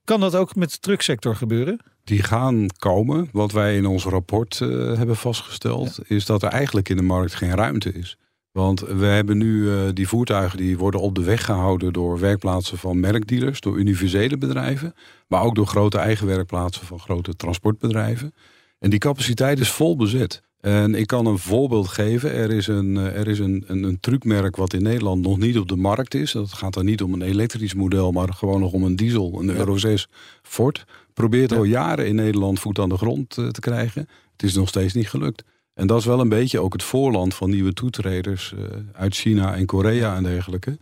Kan 0.04 0.20
dat 0.20 0.34
ook 0.34 0.54
met 0.54 0.70
de 0.70 0.78
trucksector 0.78 1.36
gebeuren? 1.36 1.80
Die 2.04 2.22
gaan 2.22 2.66
komen. 2.78 3.28
Wat 3.32 3.52
wij 3.52 3.76
in 3.76 3.86
ons 3.86 4.04
rapport 4.04 4.60
uh, 4.60 4.96
hebben 4.96 5.16
vastgesteld, 5.16 5.98
is 6.06 6.26
dat 6.26 6.42
er 6.42 6.48
eigenlijk 6.48 6.88
in 6.88 6.96
de 6.96 7.02
markt 7.02 7.34
geen 7.34 7.54
ruimte 7.54 7.92
is. 7.92 8.18
Want 8.52 8.80
we 8.80 9.04
hebben 9.04 9.38
nu 9.38 9.62
uh, 9.62 9.82
die 9.92 10.08
voertuigen 10.08 10.58
die 10.58 10.78
worden 10.78 11.00
op 11.00 11.14
de 11.14 11.22
weg 11.22 11.44
gehouden 11.44 11.92
door 11.92 12.18
werkplaatsen 12.20 12.78
van 12.78 13.00
merkdealers, 13.00 13.60
door 13.60 13.78
universele 13.78 14.38
bedrijven, 14.38 14.94
maar 15.28 15.42
ook 15.42 15.54
door 15.54 15.66
grote 15.66 15.98
eigen 15.98 16.26
werkplaatsen 16.26 16.86
van 16.86 17.00
grote 17.00 17.36
transportbedrijven. 17.36 18.34
En 18.78 18.90
die 18.90 18.98
capaciteit 18.98 19.60
is 19.60 19.70
vol 19.70 19.96
bezet. 19.96 20.42
En 20.60 20.94
ik 20.94 21.06
kan 21.06 21.26
een 21.26 21.38
voorbeeld 21.38 21.88
geven. 21.88 22.32
Er 22.32 22.50
is 22.50 22.66
een, 22.66 22.96
er 22.96 23.28
is 23.28 23.38
een, 23.38 23.64
een, 23.66 23.82
een 23.82 24.00
trucmerk 24.00 24.56
wat 24.56 24.72
in 24.72 24.82
Nederland 24.82 25.22
nog 25.22 25.38
niet 25.38 25.58
op 25.58 25.68
de 25.68 25.76
markt 25.76 26.14
is. 26.14 26.32
Dat 26.32 26.52
gaat 26.52 26.74
dan 26.74 26.84
niet 26.84 27.02
om 27.02 27.12
een 27.12 27.22
elektrisch 27.22 27.74
model, 27.74 28.12
maar 28.12 28.32
gewoon 28.32 28.60
nog 28.60 28.72
om 28.72 28.84
een 28.84 28.96
diesel, 28.96 29.40
een 29.40 29.50
Euro 29.50 29.76
6 29.76 30.08
Ford. 30.42 30.84
Probeert 31.14 31.52
al 31.52 31.64
jaren 31.64 32.06
in 32.06 32.14
Nederland 32.14 32.60
voet 32.60 32.78
aan 32.78 32.88
de 32.88 32.96
grond 32.96 33.28
te 33.28 33.60
krijgen. 33.60 34.08
Het 34.32 34.42
is 34.42 34.54
nog 34.54 34.68
steeds 34.68 34.94
niet 34.94 35.08
gelukt. 35.08 35.44
En 35.74 35.86
dat 35.86 35.98
is 35.98 36.04
wel 36.04 36.20
een 36.20 36.28
beetje 36.28 36.60
ook 36.60 36.72
het 36.72 36.82
voorland 36.82 37.34
van 37.34 37.50
nieuwe 37.50 37.72
toetreders 37.72 38.54
uh, 38.56 38.64
uit 38.92 39.14
China 39.14 39.54
en 39.54 39.66
Korea 39.66 40.16
en 40.16 40.22
dergelijke. 40.22 40.78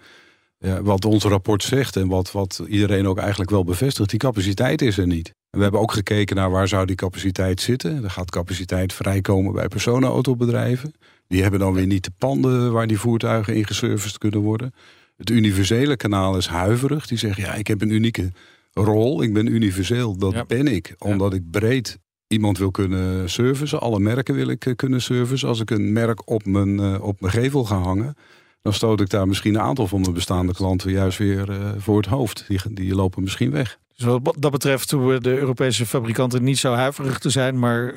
Ja, 0.59 0.83
wat 0.83 1.05
ons 1.05 1.25
rapport 1.25 1.63
zegt 1.63 1.97
en 1.97 2.09
wat, 2.09 2.33
wat 2.33 2.63
iedereen 2.69 3.07
ook 3.07 3.19
eigenlijk 3.19 3.51
wel 3.51 3.65
bevestigt, 3.65 4.11
die 4.11 4.19
capaciteit 4.19 4.83
is 4.83 4.99
er 4.99 5.07
niet. 5.07 5.27
En 5.27 5.59
we 5.59 5.63
hebben 5.63 5.81
ook 5.81 5.93
gekeken 5.93 6.37
naar 6.37 6.51
waar 6.51 6.69
zou 6.69 6.87
die 6.87 6.97
capaciteit 6.97 7.61
zitten. 7.61 8.05
Er 8.05 8.11
gaat 8.11 8.31
capaciteit 8.31 8.93
vrijkomen 8.93 9.53
bij 9.53 9.69
personenautobedrijven. 9.69 10.95
Die 11.27 11.43
hebben 11.43 11.61
dan 11.61 11.73
weer 11.73 11.87
niet 11.87 12.05
de 12.05 12.13
panden 12.19 12.73
waar 12.73 12.87
die 12.87 12.99
voertuigen 12.99 13.55
in 13.55 13.67
geserviced 13.67 14.19
kunnen 14.19 14.41
worden. 14.41 14.75
Het 15.17 15.31
universele 15.31 15.97
kanaal 15.97 16.37
is 16.37 16.47
huiverig. 16.47 17.07
Die 17.07 17.19
zeggen, 17.19 17.43
ja, 17.43 17.55
ik 17.55 17.67
heb 17.67 17.83
een 17.83 17.91
unieke 17.91 18.33
rol. 18.73 19.23
Ik 19.23 19.33
ben 19.33 19.47
universeel, 19.47 20.17
dat 20.17 20.47
ben 20.47 20.67
ik. 20.67 20.95
Omdat 20.99 21.35
ik 21.35 21.51
breed 21.51 21.99
iemand 22.27 22.59
wil 22.59 22.71
kunnen 22.71 23.31
servicen. 23.31 23.81
Alle 23.81 24.01
merken 24.01 24.35
wil 24.35 24.49
ik 24.49 24.73
kunnen 24.77 25.03
servicen. 25.03 25.49
Als 25.49 25.61
ik 25.61 25.71
een 25.71 25.93
merk 25.93 26.31
op 26.31 26.45
mijn, 26.45 26.81
uh, 26.81 27.03
op 27.03 27.21
mijn 27.21 27.33
gevel 27.33 27.65
ga 27.65 27.79
hangen... 27.79 28.17
dan 28.63 28.73
stoot 28.73 29.01
ik 29.01 29.11
daar 29.11 29.27
misschien 29.29 29.55
een 29.55 29.61
aantal 29.61 29.87
van 29.87 30.01
mijn 30.01 30.13
bestaande 30.13 30.53
klanten... 30.53 30.91
juist 30.91 31.19
weer 31.19 31.51
uh, 31.51 31.71
voor 31.79 31.97
het 31.97 32.07
hoofd. 32.07 32.45
Die, 32.49 32.61
die 32.71 32.95
lopen 32.95 33.23
misschien 33.23 33.51
weg. 33.51 33.79
Dus 33.97 34.07
wat 34.07 34.37
dat 34.39 34.51
betreft 34.51 34.91
hoeven 34.91 35.23
de 35.23 35.39
Europese 35.39 35.87
fabrikanten 35.87 36.43
niet 36.43 36.59
zo 36.59 36.73
huiverig 36.73 37.19
te 37.19 37.31
zijn. 37.31 37.59
Maar 37.59 37.95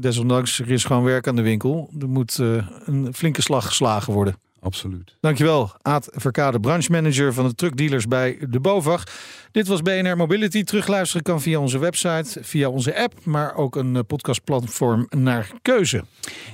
desondanks, 0.00 0.60
er 0.60 0.70
is 0.70 0.84
gewoon 0.84 1.02
werk 1.02 1.26
aan 1.26 1.36
de 1.36 1.42
winkel. 1.42 1.90
Er 2.00 2.08
moet 2.08 2.38
een 2.38 3.08
flinke 3.14 3.42
slag 3.42 3.66
geslagen 3.66 4.12
worden. 4.12 4.34
Absoluut. 4.64 5.16
Dankjewel, 5.20 5.70
Aad 5.82 6.08
Verkade, 6.12 6.60
branchemanager 6.60 7.32
van 7.32 7.48
de 7.48 7.54
truckdealers 7.54 8.06
bij 8.08 8.38
de 8.48 8.60
BOVAG. 8.60 9.04
Dit 9.52 9.66
was 9.66 9.82
BNR 9.82 10.16
Mobility. 10.16 10.64
Terugluisteren 10.64 11.22
kan 11.22 11.40
via 11.40 11.58
onze 11.58 11.78
website, 11.78 12.38
via 12.42 12.68
onze 12.68 12.98
app, 12.98 13.24
maar 13.24 13.54
ook 13.56 13.76
een 13.76 14.06
podcastplatform 14.06 15.06
naar 15.10 15.50
keuze. 15.62 16.04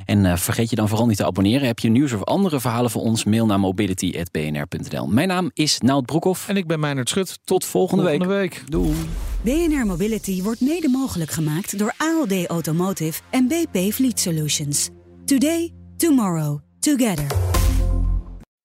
En 0.07 0.25
uh, 0.25 0.37
vergeet 0.37 0.71
je 0.71 0.77
dan 0.77 0.89
vooral 0.89 1.07
niet 1.07 1.17
te 1.17 1.25
abonneren. 1.25 1.67
Heb 1.67 1.79
je 1.79 1.89
nieuws 1.89 2.13
of 2.13 2.25
andere 2.25 2.61
verhalen 2.61 2.91
voor 2.91 3.03
ons? 3.03 3.25
Mail 3.25 3.47
naar 3.47 3.61
mobility.bnr.nl. 3.61 5.07
Mijn 5.07 5.29
naam 5.29 5.51
is 5.55 5.79
Naald 5.79 6.07
Broekhoff. 6.07 6.49
En 6.49 6.57
ik 6.57 6.67
ben 6.67 6.81
Meijnerd 6.81 7.09
Schut. 7.09 7.39
Tot 7.45 7.65
volgende, 7.65 8.03
volgende 8.03 8.35
week. 8.35 8.55
week. 8.55 8.71
Doei. 8.71 8.95
BNR 9.43 9.87
Mobility 9.87 10.43
wordt 10.43 10.61
mede 10.61 10.89
mogelijk 10.89 11.31
gemaakt 11.31 11.79
door 11.79 11.95
ALD 11.97 12.47
Automotive 12.47 13.21
en 13.31 13.49
BP 13.49 13.93
Fleet 13.93 14.21
Solutions. 14.21 14.89
Today, 15.25 15.73
tomorrow, 15.97 16.59
together. 16.81 17.50